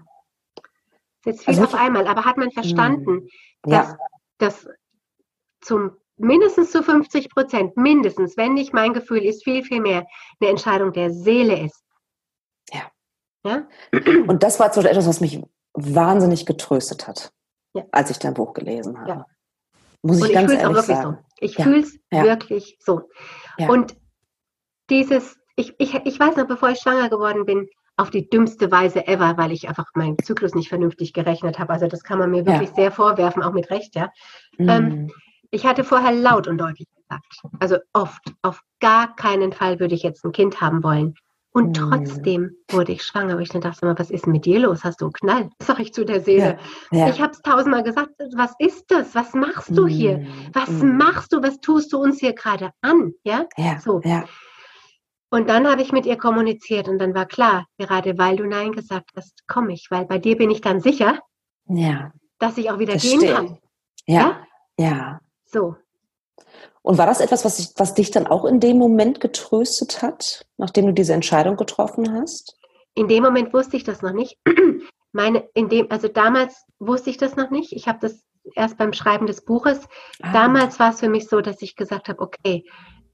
[1.24, 3.28] Jetzt viel also auf einmal, aber hat man verstanden, hm.
[3.64, 3.98] dass ja.
[4.38, 4.68] das
[5.60, 10.06] zum mindestens zu 50 Prozent, mindestens, wenn nicht mein Gefühl ist, viel, viel mehr
[10.40, 11.84] eine Entscheidung der Seele ist.
[12.72, 12.90] Ja.
[13.44, 13.68] ja?
[14.26, 15.42] Und das war zum Beispiel etwas, was mich
[15.74, 17.32] wahnsinnig getröstet hat,
[17.74, 17.84] ja.
[17.92, 19.10] als ich dein Buch gelesen habe.
[19.10, 19.26] Ja.
[20.02, 21.18] Muss ich, ich ganz ehrlich sagen.
[21.18, 21.24] So.
[21.40, 21.64] Ich ja.
[21.64, 23.02] fühle es wirklich so.
[23.58, 23.96] Und
[24.90, 29.06] dieses, ich, ich, ich weiß noch, bevor ich schwanger geworden bin, auf die dümmste Weise
[29.08, 31.72] ever, weil ich einfach meinen Zyklus nicht vernünftig gerechnet habe.
[31.72, 32.74] Also das kann man mir wirklich ja.
[32.74, 34.10] sehr vorwerfen, auch mit Recht, ja.
[34.56, 34.68] Mhm.
[34.68, 35.10] Ähm,
[35.50, 37.24] ich hatte vorher laut und deutlich gesagt,
[37.58, 41.14] also oft, auf gar keinen Fall würde ich jetzt ein Kind haben wollen.
[41.50, 41.72] Und mhm.
[41.90, 43.32] trotzdem wurde ich schwanger.
[43.32, 44.84] Aber ich dann dachte mal, was ist denn mit dir los?
[44.84, 45.50] Hast du einen Knall?
[45.62, 46.58] Sag ich zu der Seele.
[46.92, 47.08] Ja, ja.
[47.08, 48.10] Ich habe es tausendmal gesagt.
[48.36, 49.14] Was ist das?
[49.14, 50.18] Was machst du hier?
[50.18, 50.50] Mhm.
[50.52, 50.98] Was mhm.
[50.98, 51.42] machst du?
[51.42, 53.12] Was tust du uns hier gerade an?
[53.24, 54.00] Ja, ja so.
[55.30, 58.72] Und dann habe ich mit ihr kommuniziert und dann war klar, gerade weil du Nein
[58.72, 61.20] gesagt hast, komme ich, weil bei dir bin ich dann sicher,
[61.66, 62.12] ja.
[62.38, 63.18] dass ich auch wieder Verstehe.
[63.18, 63.58] gehen kann.
[64.06, 64.40] Ja,
[64.78, 64.86] ja.
[64.86, 65.20] ja.
[65.44, 65.76] So.
[66.80, 70.46] Und war das etwas, was, ich, was dich dann auch in dem Moment getröstet hat,
[70.56, 72.56] nachdem du diese Entscheidung getroffen hast?
[72.94, 74.38] In dem Moment wusste ich das noch nicht.
[75.12, 77.72] Meine, in dem, also damals wusste ich das noch nicht.
[77.72, 78.24] Ich habe das
[78.54, 79.86] erst beim Schreiben des Buches.
[80.22, 80.32] Ah.
[80.32, 82.64] Damals war es für mich so, dass ich gesagt habe, okay,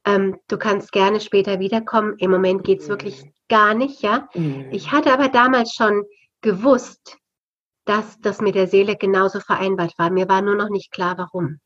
[0.05, 2.15] ähm, du kannst gerne später wiederkommen.
[2.19, 2.93] Im Moment geht es mhm.
[2.93, 4.29] wirklich gar nicht, ja.
[4.35, 4.69] Mhm.
[4.71, 6.05] Ich hatte aber damals schon
[6.41, 7.19] gewusst,
[7.85, 10.11] dass das mit der Seele genauso vereinbart war.
[10.11, 11.59] Mir war nur noch nicht klar, warum.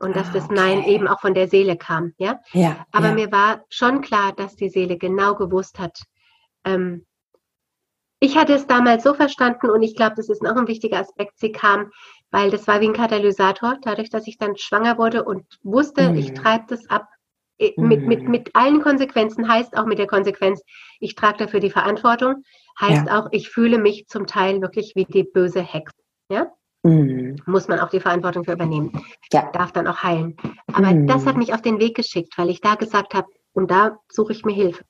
[0.00, 2.38] Und dass ah, das Nein eben auch von der Seele kam, ja.
[2.52, 3.14] ja aber ja.
[3.14, 5.98] mir war schon klar, dass die Seele genau gewusst hat.
[6.64, 7.04] Ähm,
[8.20, 11.38] ich hatte es damals so verstanden und ich glaube, das ist noch ein wichtiger Aspekt.
[11.38, 11.90] Sie kam,
[12.30, 16.16] weil das war wie ein Katalysator, dadurch, dass ich dann schwanger wurde und wusste, mhm.
[16.16, 17.08] ich treibe das ab,
[17.76, 18.30] mit, mit, mhm.
[18.30, 20.62] mit allen Konsequenzen heißt auch mit der Konsequenz,
[21.00, 22.44] ich trage dafür die Verantwortung,
[22.80, 23.18] heißt ja.
[23.18, 25.96] auch, ich fühle mich zum Teil wirklich wie die böse Hexe.
[26.30, 26.52] Ja?
[26.82, 27.36] Mhm.
[27.46, 28.92] Muss man auch die Verantwortung für übernehmen.
[29.32, 29.50] Ja.
[29.52, 30.36] Darf dann auch heilen.
[30.72, 31.06] Aber mhm.
[31.06, 34.32] das hat mich auf den Weg geschickt, weil ich da gesagt habe, und da suche
[34.32, 34.84] ich mir Hilfe.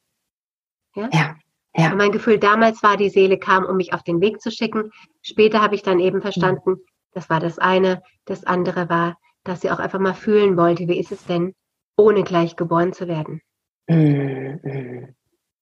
[0.94, 1.08] Ja.
[1.12, 1.36] ja.
[1.74, 1.90] ja.
[1.90, 4.90] Und mein Gefühl damals war, die Seele kam, um mich auf den Weg zu schicken.
[5.22, 6.84] Später habe ich dann eben verstanden, mhm.
[7.12, 8.02] das war das eine.
[8.26, 11.54] Das andere war, dass sie auch einfach mal fühlen wollte, wie ist es denn,
[11.98, 13.42] ohne gleich geboren zu werden.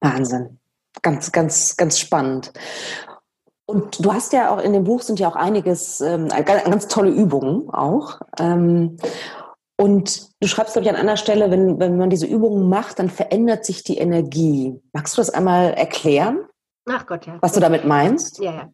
[0.01, 0.59] Wahnsinn.
[1.03, 2.53] Ganz, ganz, ganz spannend.
[3.66, 6.89] Und du hast ja auch in dem Buch sind ja auch einiges, ähm, ganz, ganz,
[6.89, 8.20] tolle Übungen auch.
[8.39, 8.97] Ähm,
[9.76, 13.11] und du schreibst, glaube ich, an einer Stelle, wenn, wenn man diese Übungen macht, dann
[13.11, 14.80] verändert sich die Energie.
[14.93, 16.47] Magst du das einmal erklären?
[16.89, 17.39] Ach Gott, ja.
[17.41, 18.39] Was du damit meinst?
[18.39, 18.70] Ja, ja.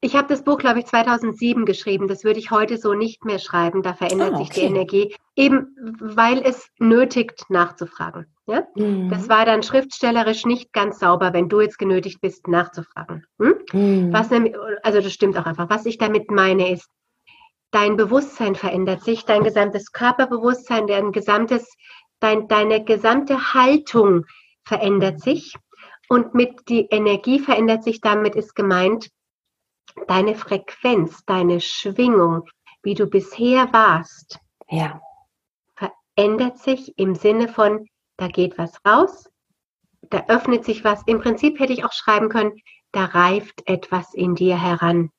[0.00, 2.06] Ich habe das Buch, glaube ich, 2007 geschrieben.
[2.06, 3.82] Das würde ich heute so nicht mehr schreiben.
[3.82, 4.44] Da verändert ah, okay.
[4.44, 8.26] sich die Energie, eben weil es nötigt, nachzufragen.
[8.46, 8.62] Ja?
[8.76, 9.10] Mhm.
[9.10, 13.26] Das war dann schriftstellerisch nicht ganz sauber, wenn du jetzt genötigt bist, nachzufragen.
[13.40, 13.54] Hm?
[13.72, 14.12] Mhm.
[14.12, 15.68] Was also das stimmt auch einfach.
[15.68, 16.88] Was ich damit meine ist,
[17.72, 21.74] dein Bewusstsein verändert sich, dein gesamtes Körperbewusstsein, dein gesamtes,
[22.20, 24.26] dein, deine gesamte Haltung
[24.64, 25.54] verändert sich.
[26.08, 29.10] Und mit die Energie verändert sich, damit ist gemeint,
[30.06, 32.44] deine Frequenz, deine Schwingung,
[32.82, 34.38] wie du bisher warst,
[34.68, 35.00] ja.
[35.74, 37.86] verändert sich im Sinne von,
[38.16, 39.28] da geht was raus,
[40.10, 41.02] da öffnet sich was.
[41.06, 42.52] Im Prinzip hätte ich auch schreiben können,
[42.92, 45.10] da reift etwas in dir heran.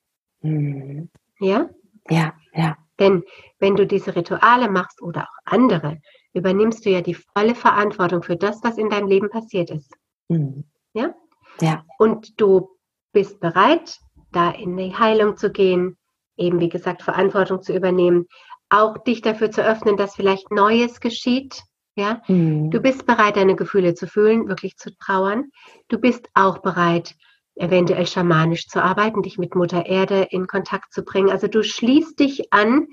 [0.42, 1.10] Mhm.
[1.40, 1.70] Ja?
[2.10, 2.78] Ja, ja.
[3.00, 3.24] Denn
[3.60, 6.02] wenn du diese Rituale machst oder auch andere,
[6.34, 9.94] übernimmst du ja die volle Verantwortung für das, was in deinem Leben passiert ist.
[10.28, 10.66] Mhm.
[10.94, 11.14] Ja?
[11.62, 11.86] Ja.
[11.98, 12.70] Und du
[13.12, 14.00] bist bereit,
[14.32, 15.98] da in die Heilung zu gehen,
[16.38, 18.28] eben wie gesagt Verantwortung zu übernehmen,
[18.70, 21.64] auch dich dafür zu öffnen, dass vielleicht Neues geschieht.
[21.96, 22.72] Ja, mhm.
[22.72, 25.52] du bist bereit, deine Gefühle zu fühlen, wirklich zu trauern.
[25.90, 27.16] Du bist auch bereit,
[27.56, 31.30] eventuell schamanisch zu arbeiten, dich mit Mutter Erde in Kontakt zu bringen.
[31.30, 32.88] Also du schließt dich an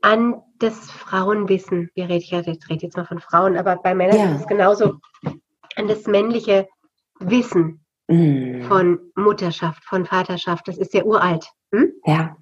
[0.00, 1.90] an das Frauenwissen.
[1.94, 2.32] Wir reden, ich
[2.68, 4.32] rede jetzt mal von Frauen, aber bei Männern ja.
[4.32, 4.94] ist es genauso
[5.76, 6.68] an das männliche
[7.20, 8.62] Wissen mm.
[8.62, 10.68] von Mutterschaft, von Vaterschaft.
[10.68, 11.46] Das ist ja uralt.
[11.72, 11.92] Hm?
[12.04, 12.36] Ja.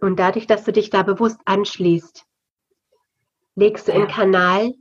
[0.00, 2.24] Und dadurch, dass du dich da bewusst anschließt,
[3.54, 3.98] legst du ja.
[3.98, 4.74] einen Kanal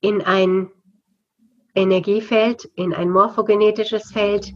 [0.00, 0.70] in ein
[1.74, 4.52] Energiefeld, in ein morphogenetisches Feld,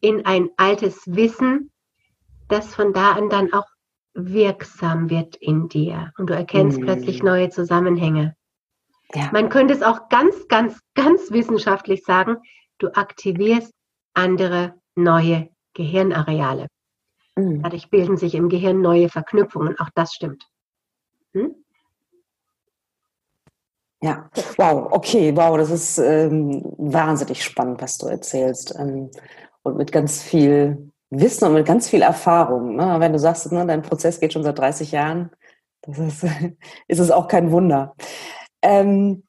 [0.00, 1.70] in ein altes Wissen,
[2.48, 3.66] das von da an dann auch
[4.14, 6.12] wirksam wird in dir.
[6.18, 6.84] Und du erkennst mm.
[6.84, 8.36] plötzlich neue Zusammenhänge.
[9.14, 9.30] Ja.
[9.32, 12.36] Man könnte es auch ganz, ganz, ganz wissenschaftlich sagen,
[12.78, 13.72] du aktivierst
[14.14, 16.68] andere neue Gehirnareale.
[17.36, 17.62] Mhm.
[17.62, 19.78] Dadurch bilden sich im Gehirn neue Verknüpfungen.
[19.78, 20.44] Auch das stimmt.
[21.34, 21.54] Hm?
[24.00, 28.74] Ja, wow, okay, wow, das ist ähm, wahnsinnig spannend, was du erzählst.
[28.78, 29.10] Ähm,
[29.62, 32.76] und mit ganz viel Wissen und mit ganz viel Erfahrung.
[32.76, 32.96] Ne?
[32.98, 35.30] Wenn du sagst, ne, dein Prozess geht schon seit 30 Jahren,
[35.82, 36.22] das ist,
[36.88, 37.94] ist es auch kein Wunder.
[38.62, 39.24] Ähm,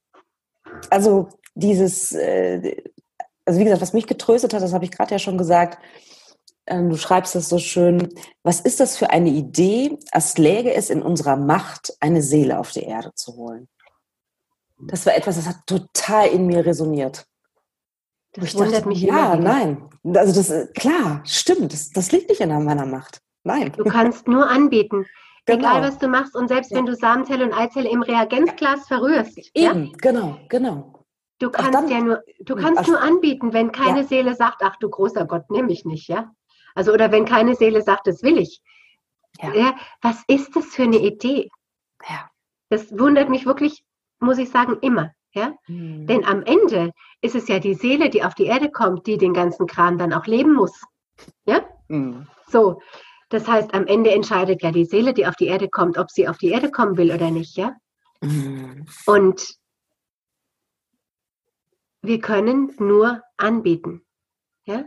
[0.89, 2.75] also dieses, äh,
[3.49, 5.79] also wie gesagt, was mich getröstet hat, das habe ich gerade ja schon gesagt,
[6.67, 10.91] ähm, du schreibst das so schön, was ist das für eine Idee, als läge es
[10.91, 13.67] in unserer Macht, eine Seele auf die Erde zu holen?
[14.87, 17.25] Das war etwas, das hat total in mir resoniert.
[18.33, 19.89] Das wundert dachte, mich Ja, nein.
[20.13, 21.73] Also das äh, klar, stimmt.
[21.73, 23.19] Das, das liegt nicht in meiner Macht.
[23.43, 23.73] Nein.
[23.75, 25.05] Du kannst nur anbieten.
[25.45, 25.67] Genau.
[25.67, 26.77] Egal was du machst und selbst ja.
[26.77, 29.35] wenn du Samenzelle und Eizelle im Reagenzglas verrührst.
[29.55, 29.91] Eben, ja?
[29.97, 30.98] genau, genau.
[31.39, 34.07] Du kannst dann, ja nur, du kannst nur anbieten, wenn keine ja.
[34.07, 36.31] Seele sagt, ach du großer Gott, nehme ich nicht, ja.
[36.75, 38.61] Also oder wenn keine Seele sagt, das will ich.
[39.41, 39.53] Ja.
[39.53, 39.75] ja.
[40.01, 41.49] Was ist das für eine Idee?
[42.07, 42.29] Ja.
[42.69, 43.83] Das wundert mich wirklich,
[44.19, 45.11] muss ich sagen, immer.
[45.33, 45.53] Ja?
[45.67, 46.07] Mhm.
[46.07, 49.33] Denn am Ende ist es ja die Seele, die auf die Erde kommt, die den
[49.33, 50.81] ganzen Kram dann auch leben muss.
[51.45, 51.61] Ja?
[51.87, 52.27] Mhm.
[52.47, 52.81] So.
[53.29, 56.27] Das heißt, am Ende entscheidet ja die Seele, die auf die Erde kommt, ob sie
[56.27, 57.75] auf die Erde kommen will oder nicht, ja?
[58.21, 58.87] Mhm.
[59.05, 59.58] Und
[62.01, 64.01] wir können nur anbieten.
[64.65, 64.85] Ja?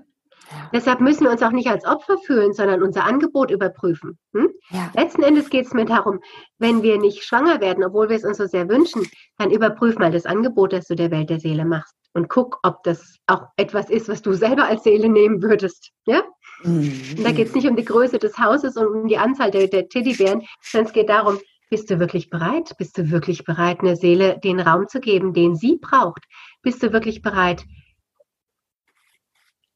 [0.73, 4.19] Deshalb müssen wir uns auch nicht als Opfer fühlen, sondern unser Angebot überprüfen.
[4.35, 4.51] Hm?
[4.71, 4.91] Ja.
[4.95, 6.21] Letzten Endes geht es mir darum,
[6.59, 9.07] wenn wir nicht schwanger werden, obwohl wir es uns so sehr wünschen,
[9.39, 12.83] dann überprüf mal das Angebot, das du der Welt der Seele machst und guck, ob
[12.83, 15.91] das auch etwas ist, was du selber als Seele nehmen würdest.
[16.07, 16.23] Ja?
[16.63, 16.93] Mhm.
[17.17, 19.69] Und da geht es nicht um die Größe des Hauses und um die Anzahl der,
[19.69, 21.39] der Teddybären, sondern es geht darum,
[21.71, 22.75] bist du wirklich bereit?
[22.77, 26.27] Bist du wirklich bereit, einer Seele den Raum zu geben, den sie braucht?
[26.63, 27.65] Bist du wirklich bereit,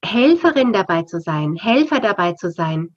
[0.04, 2.94] Helferin dabei zu sein, Helfer dabei zu sein,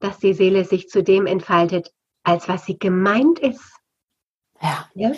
[0.00, 3.72] dass die Seele sich zu dem entfaltet, als was sie gemeint ist.
[4.62, 4.88] Ja.
[4.94, 5.12] ja?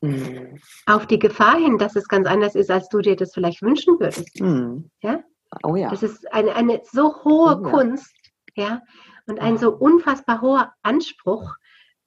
[0.00, 0.60] Mhm.
[0.86, 3.98] Auf die Gefahr hin, dass es ganz anders ist, als du dir das vielleicht wünschen
[3.98, 4.40] würdest.
[4.40, 4.90] Mhm.
[5.02, 5.22] Ja?
[5.62, 5.90] Oh ja.
[5.90, 8.14] Das ist eine, eine so hohe oh, Kunst,
[8.54, 8.82] ja,
[9.26, 11.54] und ein so unfassbar hoher Anspruch,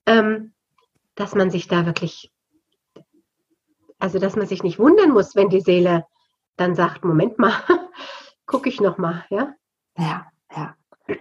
[0.06, 0.54] ähm,
[1.16, 2.32] dass man sich da wirklich,
[4.00, 6.06] also dass man sich nicht wundern muss, wenn die Seele
[6.56, 7.54] dann sagt, Moment mal,
[8.46, 9.54] gucke ich nochmal, ja?
[9.98, 10.76] Ja, ja.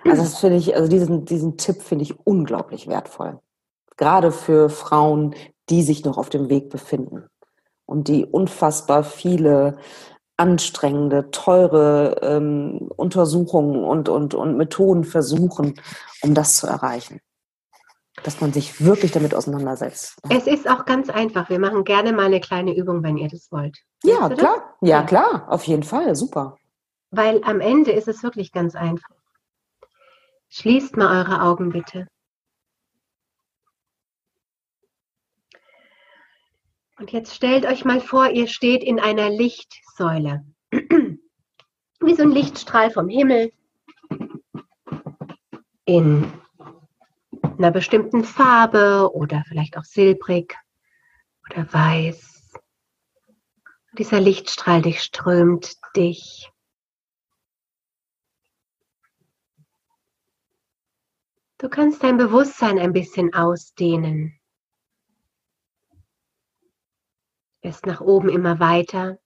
[0.05, 3.41] Also das finde ich, also diesen, diesen Tipp finde ich unglaublich wertvoll.
[3.97, 5.35] Gerade für Frauen,
[5.69, 7.27] die sich noch auf dem Weg befinden
[7.87, 9.79] und die unfassbar viele
[10.37, 15.81] anstrengende, teure ähm, Untersuchungen und, und, und Methoden versuchen,
[16.23, 17.21] um das zu erreichen.
[18.23, 20.17] Dass man sich wirklich damit auseinandersetzt.
[20.31, 21.51] Es ist auch ganz einfach.
[21.51, 23.79] Wir machen gerne mal eine kleine Übung, wenn ihr das wollt.
[24.03, 24.77] Ja, klar.
[24.81, 25.47] Ja, klar.
[25.49, 26.15] Auf jeden Fall.
[26.17, 26.57] Super.
[27.11, 29.09] Weil am Ende ist es wirklich ganz einfach.
[30.49, 32.07] Schließt mal eure Augen bitte.
[36.99, 40.45] Und jetzt stellt euch mal vor, ihr steht in einer Lichtsäule.
[42.01, 43.53] Wie so ein Lichtstrahl vom Himmel.
[45.85, 46.33] In
[47.59, 50.57] einer bestimmten Farbe oder vielleicht auch silbrig
[51.49, 52.53] oder weiß.
[53.99, 56.51] Dieser Lichtstrahl durchströmt dich.
[61.59, 64.39] Du kannst dein Bewusstsein ein bisschen ausdehnen.
[67.63, 69.19] Wirst nach oben immer weiter.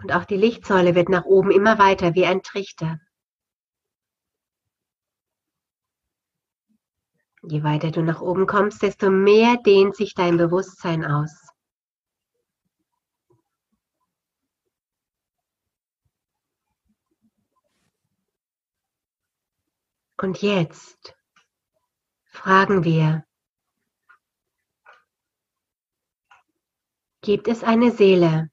[0.00, 3.00] Und auch die Lichtsäule wird nach oben immer weiter wie ein Trichter.
[7.42, 11.48] Je weiter du nach oben kommst, desto mehr dehnt sich dein Bewusstsein aus.
[20.20, 21.14] Und jetzt
[22.24, 23.24] fragen wir,
[27.20, 28.50] gibt es eine Seele,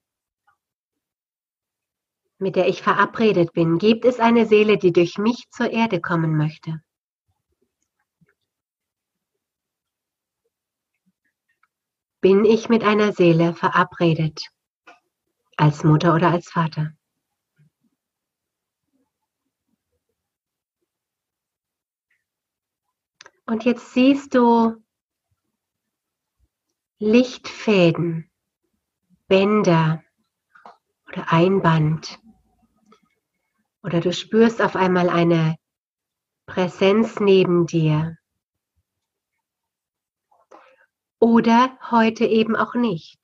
[2.38, 3.78] mit der ich verabredet bin?
[3.78, 6.80] Gibt es eine Seele, die durch mich zur Erde kommen möchte?
[12.20, 14.48] Bin ich mit einer Seele verabredet,
[15.56, 16.92] als Mutter oder als Vater?
[23.46, 24.82] Und jetzt siehst du
[26.98, 28.28] Lichtfäden,
[29.28, 30.02] Bänder
[31.06, 32.18] oder Einband.
[33.86, 35.56] Oder du spürst auf einmal eine
[36.46, 38.18] Präsenz neben dir.
[41.20, 43.20] Oder heute eben auch nicht.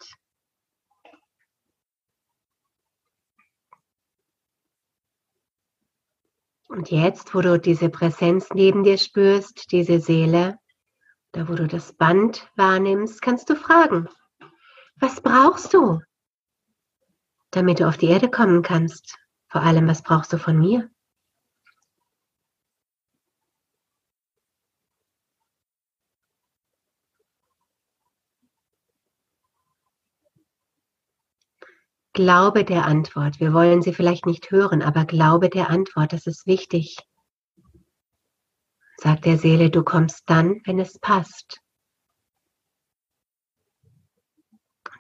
[6.69, 10.59] Und jetzt, wo du diese Präsenz neben dir spürst, diese Seele,
[11.33, 14.09] da wo du das Band wahrnimmst, kannst du fragen,
[14.97, 16.01] was brauchst du?
[17.53, 19.19] damit du auf die Erde kommen kannst?
[19.53, 20.91] Vor allem, was brauchst du von mir?
[32.15, 33.41] Glaube der Antwort.
[33.41, 36.97] Wir wollen sie vielleicht nicht hören, aber glaube der Antwort, das ist wichtig.
[38.97, 41.61] Sag der Seele, du kommst dann, wenn es passt.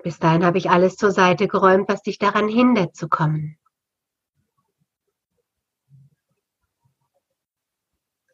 [0.03, 3.57] Bis dahin habe ich alles zur Seite geräumt, was dich daran hindert zu kommen.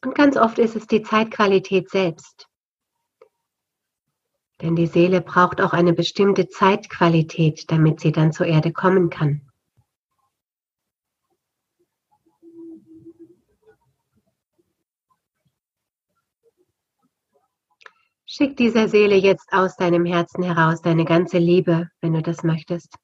[0.04, 2.46] Und ganz oft ist es die Zeitqualität selbst.
[4.60, 9.48] Denn die Seele braucht auch eine bestimmte Zeitqualität, damit sie dann zur Erde kommen kann.
[18.26, 22.94] Schick dieser Seele jetzt aus deinem Herzen heraus deine ganze Liebe, wenn du das möchtest.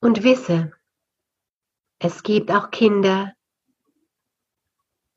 [0.00, 0.72] Und wisse,
[1.98, 3.32] es gibt auch Kinder,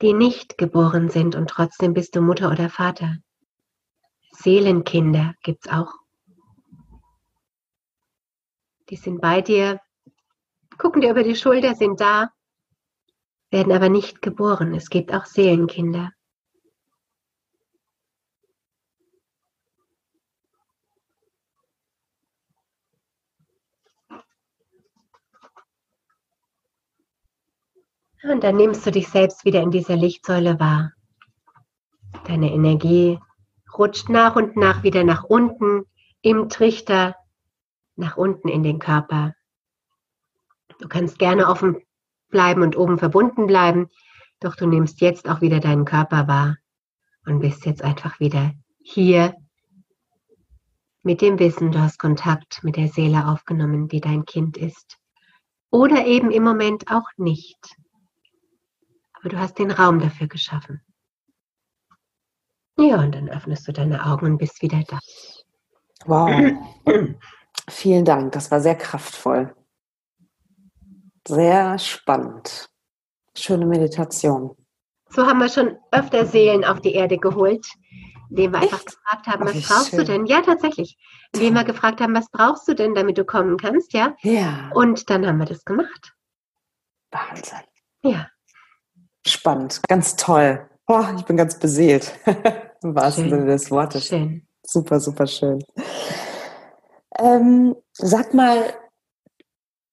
[0.02, 3.18] die nicht geboren sind und trotzdem bist du Mutter oder Vater.
[4.32, 5.94] Seelenkinder gibt es auch.
[8.90, 9.80] Die sind bei dir,
[10.78, 12.32] gucken dir über die Schulter, sind da,
[13.52, 14.74] werden aber nicht geboren.
[14.74, 16.12] Es gibt auch Seelenkinder.
[28.24, 30.94] Und dann nimmst du dich selbst wieder in dieser Lichtsäule wahr.
[32.26, 33.20] Deine Energie
[33.78, 35.86] rutscht nach und nach wieder nach unten
[36.22, 37.16] im Trichter,
[37.96, 39.34] nach unten in den Körper.
[40.80, 41.78] Du kannst gerne offen
[42.30, 43.90] bleiben und oben verbunden bleiben,
[44.40, 46.58] doch du nimmst jetzt auch wieder deinen Körper wahr
[47.26, 48.52] und bist jetzt einfach wieder
[48.82, 49.36] hier
[51.04, 54.98] mit dem Wissen, du hast Kontakt mit der Seele aufgenommen, wie dein Kind ist.
[55.72, 57.58] Oder eben im Moment auch nicht
[59.22, 60.82] aber du hast den Raum dafür geschaffen.
[62.78, 65.00] Ja, und dann öffnest du deine Augen und bist wieder da.
[66.06, 66.52] Wow.
[67.70, 69.56] Vielen Dank, das war sehr kraftvoll.
[71.28, 72.70] Sehr spannend.
[73.38, 74.58] Schöne Meditation.
[75.10, 77.68] So haben wir schon öfter Seelen auf die Erde geholt,
[78.30, 78.74] indem wir Echt?
[78.74, 80.00] einfach gefragt haben, was brauchst schön.
[80.00, 80.26] du denn?
[80.26, 80.98] Ja, tatsächlich.
[81.34, 84.16] Indem wir gefragt haben, was brauchst du denn, damit du kommen kannst, ja?
[84.22, 84.72] Ja.
[84.74, 86.14] Und dann haben wir das gemacht.
[87.12, 87.60] Wahnsinn.
[88.04, 88.31] Ja.
[89.26, 90.68] Spannend, ganz toll.
[90.88, 92.14] Oh, ich bin ganz beseelt,
[92.84, 94.08] im wahrsten Sinne des Wortes.
[94.08, 94.48] Schön.
[94.64, 95.64] Super, super schön.
[97.20, 98.74] Ähm, sag mal,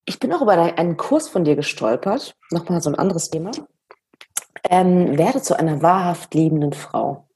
[0.04, 3.50] ich bin auch über einen Kurs von dir gestolpert, nochmal so ein anderes Thema.
[4.64, 7.28] Ähm, werde zu einer wahrhaft liebenden Frau.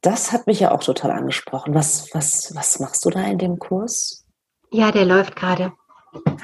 [0.00, 1.74] Das hat mich ja auch total angesprochen.
[1.74, 4.24] Was, was, was machst du da in dem Kurs?
[4.70, 5.72] Ja, der läuft gerade.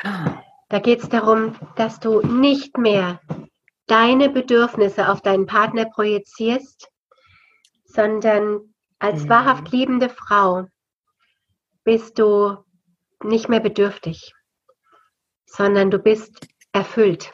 [0.03, 0.43] Ah.
[0.69, 3.21] Da geht es darum, dass du nicht mehr
[3.89, 6.89] deine Bedürfnisse auf deinen Partner projizierst,
[7.85, 9.29] sondern als mhm.
[9.29, 10.67] wahrhaft liebende Frau
[11.85, 12.59] bist du
[13.23, 14.35] nicht mehr bedürftig,
[15.47, 17.33] sondern du bist erfüllt.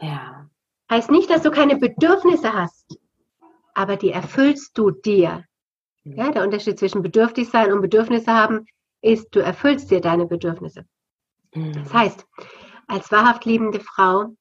[0.00, 0.50] Ja.
[0.90, 2.98] Heißt nicht, dass du keine Bedürfnisse hast,
[3.74, 5.44] aber die erfüllst du dir.
[6.02, 6.16] Mhm.
[6.16, 8.66] Ja, der Unterschied zwischen bedürftig sein und Bedürfnisse haben
[9.00, 10.84] ist, du erfüllst dir deine Bedürfnisse.
[11.54, 11.72] Mhm.
[11.72, 12.26] Das heißt,
[12.86, 14.34] als wahrhaft liebende Frau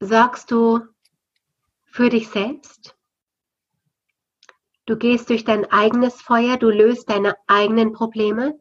[0.00, 0.80] sorgst du
[1.84, 2.96] für dich selbst.
[4.86, 8.58] Du gehst durch dein eigenes Feuer, du löst deine eigenen Probleme.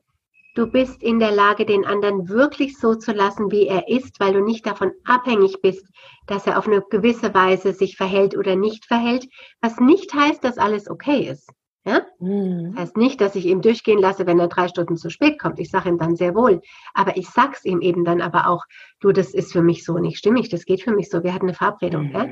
[0.53, 4.33] Du bist in der Lage, den anderen wirklich so zu lassen, wie er ist, weil
[4.33, 5.87] du nicht davon abhängig bist,
[6.27, 9.25] dass er auf eine gewisse Weise sich verhält oder nicht verhält,
[9.61, 11.49] was nicht heißt, dass alles okay ist.
[11.85, 12.01] Ja?
[12.19, 12.71] Mhm.
[12.71, 15.59] Das heißt nicht, dass ich ihm durchgehen lasse, wenn er drei Stunden zu spät kommt.
[15.59, 16.61] Ich sage ihm dann sehr wohl.
[16.93, 18.65] Aber ich sag's ihm eben dann aber auch,
[18.99, 21.45] du, das ist für mich so nicht stimmig, das geht für mich so, wir hatten
[21.45, 22.07] eine Verabredung.
[22.07, 22.13] Mhm.
[22.13, 22.27] Ja?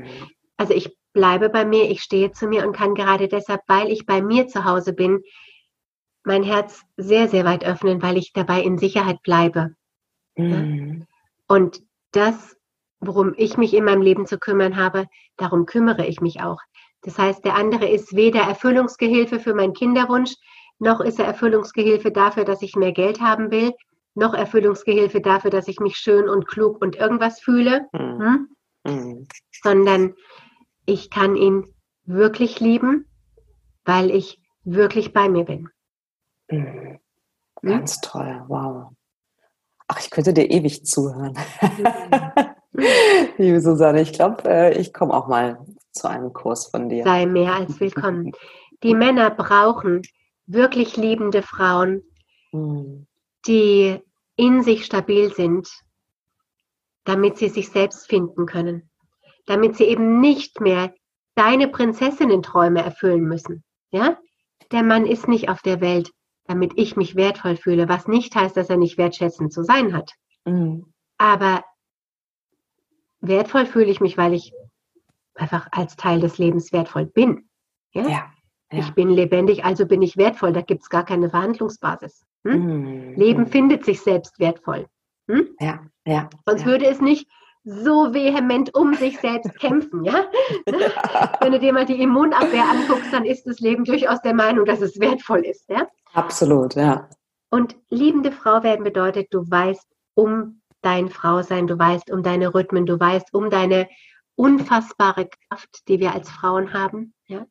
[0.56, 4.06] Also ich bleibe bei mir, ich stehe zu mir und kann gerade deshalb, weil ich
[4.06, 5.22] bei mir zu Hause bin,
[6.24, 9.74] mein Herz sehr, sehr weit öffnen, weil ich dabei in Sicherheit bleibe.
[10.36, 10.98] Mhm.
[11.00, 11.06] Ja?
[11.48, 11.82] Und
[12.12, 12.56] das,
[13.00, 16.60] worum ich mich in meinem Leben zu kümmern habe, darum kümmere ich mich auch.
[17.02, 20.34] Das heißt, der andere ist weder Erfüllungsgehilfe für meinen Kinderwunsch,
[20.78, 23.72] noch ist er Erfüllungsgehilfe dafür, dass ich mehr Geld haben will,
[24.14, 28.48] noch Erfüllungsgehilfe dafür, dass ich mich schön und klug und irgendwas fühle, mhm.
[28.86, 29.28] hm?
[29.62, 30.14] Sondern
[30.86, 31.74] ich kann ihn
[32.04, 33.06] wirklich lieben,
[33.84, 35.68] weil ich wirklich bei mir bin.
[36.50, 36.98] Mhm.
[37.62, 37.70] Hm?
[37.70, 38.92] Ganz toll, wow.
[39.88, 41.36] Ach, ich könnte dir ewig zuhören.
[41.60, 42.82] Mhm.
[43.38, 45.58] Liebe Susanne, ich glaube, äh, ich komme auch mal
[45.98, 47.04] zu einem Kurs von dir.
[47.04, 48.32] Sei mehr als willkommen.
[48.82, 50.02] Die Männer brauchen
[50.46, 52.02] wirklich liebende Frauen,
[52.52, 53.06] Mhm.
[53.46, 54.00] die
[54.36, 55.68] in sich stabil sind,
[57.04, 58.88] damit sie sich selbst finden können,
[59.46, 60.94] damit sie eben nicht mehr
[61.34, 63.64] deine Prinzessinnenträume erfüllen müssen.
[63.90, 64.18] Ja?
[64.72, 66.10] Der Mann ist nicht auf der Welt,
[66.44, 70.12] damit ich mich wertvoll fühle, was nicht heißt, dass er nicht wertschätzend zu sein hat.
[70.44, 70.92] Mhm.
[71.18, 71.64] Aber
[73.20, 74.52] wertvoll fühle ich mich, weil ich
[75.38, 77.48] einfach als Teil des Lebens wertvoll bin.
[77.92, 78.02] Ja?
[78.02, 78.08] Ja.
[78.72, 78.78] ja.
[78.78, 80.52] Ich bin lebendig, also bin ich wertvoll.
[80.52, 82.24] Da gibt es gar keine Verhandlungsbasis.
[82.44, 82.60] Hm?
[82.60, 83.14] Mhm.
[83.14, 84.86] Leben findet sich selbst wertvoll.
[85.28, 85.48] Hm?
[85.60, 86.28] Ja, ja.
[86.46, 86.66] Sonst ja.
[86.66, 87.28] würde es nicht
[87.64, 90.04] so vehement um sich selbst kämpfen.
[90.04, 90.24] Ja?
[91.40, 94.80] Wenn du dir mal die Immunabwehr anguckst, dann ist das Leben durchaus der Meinung, dass
[94.80, 95.68] es wertvoll ist.
[95.68, 95.86] Ja?
[96.14, 97.08] Absolut, ja.
[97.50, 102.86] Und liebende Frau werden bedeutet, du weißt um dein Frausein, du weißt um deine Rhythmen,
[102.86, 103.88] du weißt um deine
[104.38, 107.12] unfassbare Kraft, die wir als Frauen haben.
[107.26, 107.46] Ja?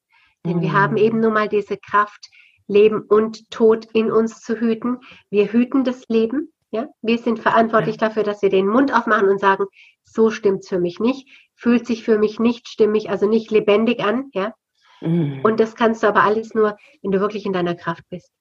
[0.46, 0.74] Denn wir Mhm.
[0.74, 2.30] haben eben nun mal diese Kraft,
[2.68, 5.00] Leben und Tod in uns zu hüten.
[5.30, 6.52] Wir hüten das Leben.
[6.72, 6.88] Ja?
[7.02, 9.66] Wir sind verantwortlich dafür, dass wir den Mund aufmachen und sagen,
[10.04, 14.30] so stimmt's für mich nicht, fühlt sich für mich nicht stimmig, also nicht lebendig an.
[14.34, 14.54] Ja?
[15.02, 15.42] Mhm.
[15.44, 18.32] Und das kannst du aber alles nur, wenn du wirklich in deiner Kraft bist.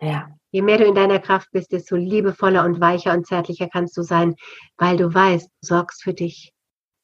[0.00, 0.28] ja.
[0.50, 4.02] Je mehr du in deiner Kraft bist, desto liebevoller und weicher und zärtlicher kannst du
[4.02, 4.34] sein,
[4.78, 6.52] weil du weißt, du sorgst für dich.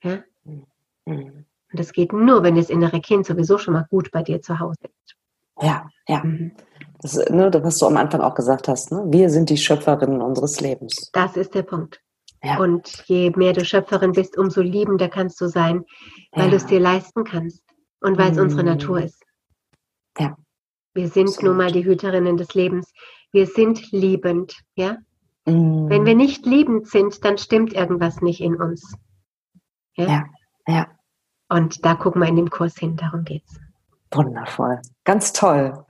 [0.03, 0.25] Ja?
[0.45, 0.65] Mhm.
[1.07, 4.59] Und das geht nur, wenn das innere Kind sowieso schon mal gut bei dir zu
[4.59, 5.17] Hause ist.
[5.61, 6.23] Ja, ja.
[6.25, 6.53] Mhm.
[7.01, 9.05] Das, ne, was du am Anfang auch gesagt hast, ne?
[9.09, 11.11] wir sind die Schöpferinnen unseres Lebens.
[11.13, 12.01] Das ist der Punkt.
[12.43, 12.59] Ja.
[12.59, 15.85] Und je mehr du Schöpferin bist, umso liebender kannst du sein,
[16.33, 16.51] weil Ja.
[16.51, 17.63] du es dir leisten kannst
[18.01, 18.69] und weil es unsere Mhm.
[18.69, 19.23] Natur ist.
[20.19, 20.37] Ja.
[20.95, 21.49] Wir sind Absolut.
[21.49, 22.93] nun mal die Hüterinnen des Lebens.
[23.33, 24.99] Wir sind liebend, ja?
[25.47, 25.89] Mhm.
[25.89, 28.95] Wenn wir nicht liebend sind, dann stimmt irgendwas nicht in uns.
[29.97, 30.25] Ja, ja.
[31.49, 33.61] Und da gucken wir in dem Kurs hin, darum geht's.
[34.11, 34.81] Wundervoll.
[35.05, 35.85] Ganz toll.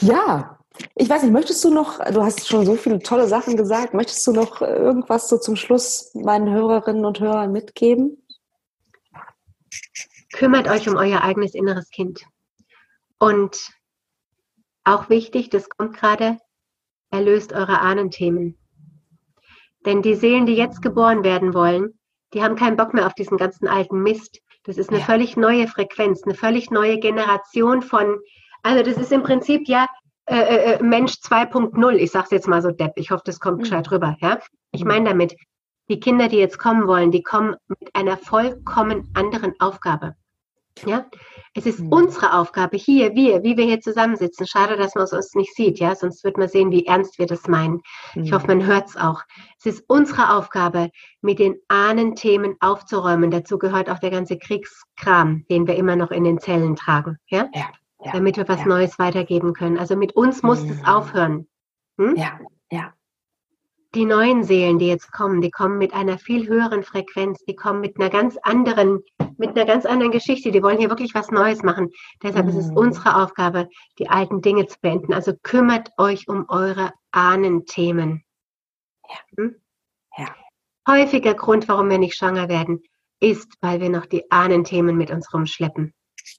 [0.00, 0.58] Ja,
[0.94, 4.26] ich weiß nicht, möchtest du noch, du hast schon so viele tolle Sachen gesagt, möchtest
[4.26, 8.22] du noch irgendwas so zum Schluss meinen Hörerinnen und Hörern mitgeben?
[10.32, 12.22] Kümmert euch um euer eigenes inneres Kind.
[13.18, 13.70] Und
[14.84, 16.38] auch wichtig, das kommt gerade,
[17.10, 18.58] erlöst eure Ahnenthemen.
[19.84, 21.97] Denn die Seelen, die jetzt geboren werden wollen,
[22.34, 24.40] die haben keinen Bock mehr auf diesen ganzen alten Mist.
[24.64, 25.04] Das ist eine Ja.
[25.04, 28.18] völlig neue Frequenz, eine völlig neue Generation von,
[28.62, 29.86] also das ist im Prinzip ja
[30.26, 31.92] äh, äh, Mensch 2.0.
[31.94, 32.92] Ich sage es jetzt mal so depp.
[32.96, 33.62] Ich hoffe, das kommt Mhm.
[33.62, 34.14] gescheit rüber.
[34.20, 34.38] Ja?
[34.72, 34.88] Ich Mhm.
[34.88, 35.34] meine damit,
[35.88, 40.16] die Kinder, die jetzt kommen wollen, die kommen mit einer vollkommen anderen Aufgabe.
[40.86, 41.06] Ja,
[41.54, 41.92] es ist Mhm.
[41.92, 44.46] unsere Aufgabe hier, wir, wie wir hier zusammensitzen.
[44.46, 47.26] Schade, dass man es uns nicht sieht, ja, sonst wird man sehen, wie ernst wir
[47.26, 47.80] das meinen.
[48.14, 49.22] Ich hoffe, man hört es auch.
[49.58, 53.30] Es ist unsere Aufgabe, mit den Ahnenthemen aufzuräumen.
[53.30, 57.48] Dazu gehört auch der ganze Kriegskram, den wir immer noch in den Zellen tragen, ja,
[57.54, 57.66] Ja,
[58.04, 58.66] ja, damit wir was ja.
[58.66, 59.78] Neues weitergeben können.
[59.78, 60.84] Also mit uns muss es Mhm.
[60.86, 61.48] aufhören.
[61.98, 62.14] Hm?
[62.16, 62.38] Ja.
[63.94, 67.80] Die neuen Seelen, die jetzt kommen, die kommen mit einer viel höheren Frequenz, die kommen
[67.80, 69.00] mit einer ganz anderen,
[69.38, 70.50] mit einer ganz anderen Geschichte.
[70.50, 71.90] Die wollen hier wirklich was Neues machen.
[72.22, 72.76] Deshalb ist es Mhm.
[72.76, 73.68] unsere Aufgabe,
[73.98, 75.14] die alten Dinge zu beenden.
[75.14, 78.24] Also kümmert euch um eure Ahnenthemen.
[79.08, 79.16] Ja.
[79.36, 79.56] Hm?
[80.18, 80.34] Ja.
[80.86, 82.82] Häufiger Grund, warum wir nicht schwanger werden,
[83.20, 85.94] ist, weil wir noch die Ahnenthemen mit uns rumschleppen.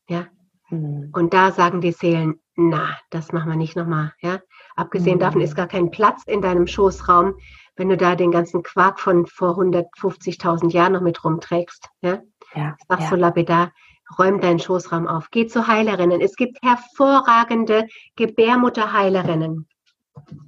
[0.08, 0.28] Ja.
[0.70, 1.10] Mhm.
[1.14, 4.14] Und da sagen die Seelen, na, das machen wir nicht nochmal.
[4.22, 4.40] Ja?
[4.76, 5.22] Abgesehen Mhm.
[5.22, 7.36] davon ist gar kein Platz in deinem Schoßraum,
[7.76, 11.88] wenn du da den ganzen Quark von vor 150.000 Jahren noch mit rumträgst.
[12.02, 12.20] Ja?
[12.56, 13.10] Ja, Sagst ja.
[13.10, 13.72] so lapidar,
[14.18, 15.30] räum deinen Schoßraum auf.
[15.32, 16.20] Geh zu Heilerinnen.
[16.20, 19.68] Es gibt hervorragende Gebärmutterheilerinnen.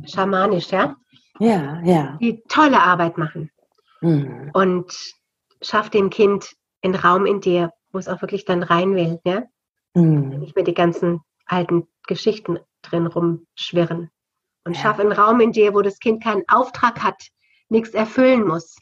[0.05, 0.95] Schamanisch, ja?
[1.39, 2.17] ja, ja.
[2.19, 3.49] Die tolle Arbeit machen.
[4.01, 4.49] Mhm.
[4.53, 4.93] Und
[5.61, 6.51] schaff dem Kind
[6.83, 9.19] einen Raum in dir, wo es auch wirklich dann rein will.
[9.23, 9.43] Ja?
[9.93, 10.39] Mhm.
[10.39, 14.09] nicht mehr die ganzen alten Geschichten drin rumschwirren.
[14.65, 14.81] Und Ja.
[14.81, 17.27] schaff einen Raum in dir, wo das Kind keinen Auftrag hat,
[17.69, 18.77] nichts erfüllen muss.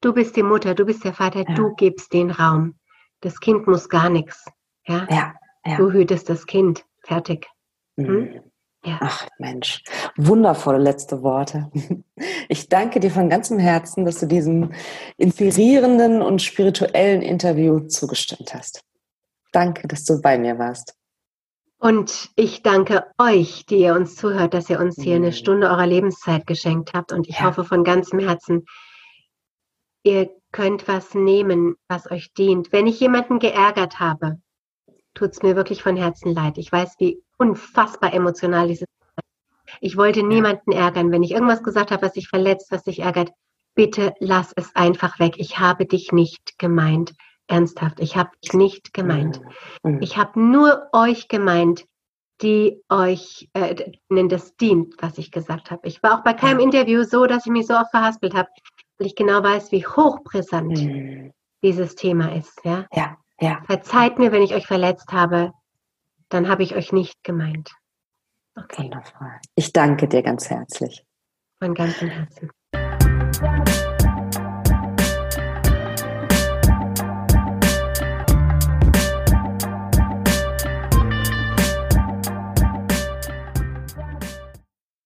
[0.00, 1.54] Du bist die Mutter, du bist der Vater, Ja.
[1.54, 2.78] du gibst den Raum.
[3.20, 4.44] Das Kind muss gar nichts.
[4.86, 5.06] Ja?
[5.10, 5.34] Ja,
[5.66, 5.76] ja.
[5.76, 6.84] Du hütest das Kind.
[7.02, 7.48] Fertig.
[7.96, 8.40] Mhm.
[8.84, 8.98] Ja.
[9.00, 9.82] Ach Mensch,
[10.16, 11.70] wundervolle letzte Worte.
[12.50, 14.72] Ich danke dir von ganzem Herzen, dass du diesem
[15.18, 18.80] inspirierenden und spirituellen Interview zugestimmt hast.
[19.52, 20.94] Danke, dass du bei mir warst.
[21.80, 25.24] Und ich danke euch, die ihr uns zuhört, dass ihr uns hier Mhm.
[25.24, 27.12] eine Stunde eurer Lebenszeit geschenkt habt.
[27.12, 27.44] Und ich Ja.
[27.46, 28.64] hoffe von ganzem Herzen,
[30.02, 32.72] ihr könnt was nehmen, was euch dient.
[32.72, 34.40] Wenn ich jemanden geärgert habe,
[35.14, 36.58] tut es mir wirklich von Herzen leid.
[36.58, 38.88] Ich weiß, wie unfassbar emotional dieses ist.
[39.80, 41.12] Ich wollte niemanden ärgern.
[41.12, 43.30] Wenn ich irgendwas gesagt habe, was dich verletzt, was dich ärgert,
[43.74, 45.34] bitte lass es einfach weg.
[45.36, 47.14] Ich habe dich nicht gemeint.
[47.48, 49.40] Ernsthaft, ich habe dich nicht gemeint.
[49.82, 50.00] Mhm.
[50.02, 51.86] Ich habe nur euch gemeint,
[52.42, 53.74] die euch, äh,
[54.28, 55.88] das dient, was ich gesagt habe.
[55.88, 58.48] Ich war auch bei keinem Interview so, dass ich mich so oft verhaspelt habe,
[58.98, 61.32] weil ich genau weiß, wie hochbrisant mhm.
[61.62, 62.60] dieses Thema ist.
[62.64, 62.86] Ja?
[62.92, 63.60] ja, ja.
[63.64, 65.52] Verzeiht mir, wenn ich euch verletzt habe,
[66.28, 67.72] dann habe ich euch nicht gemeint.
[68.54, 68.84] Okay.
[68.84, 69.40] Wundervoll.
[69.54, 71.04] Ich danke dir ganz herzlich.
[71.58, 72.50] Von ganzem Herzen.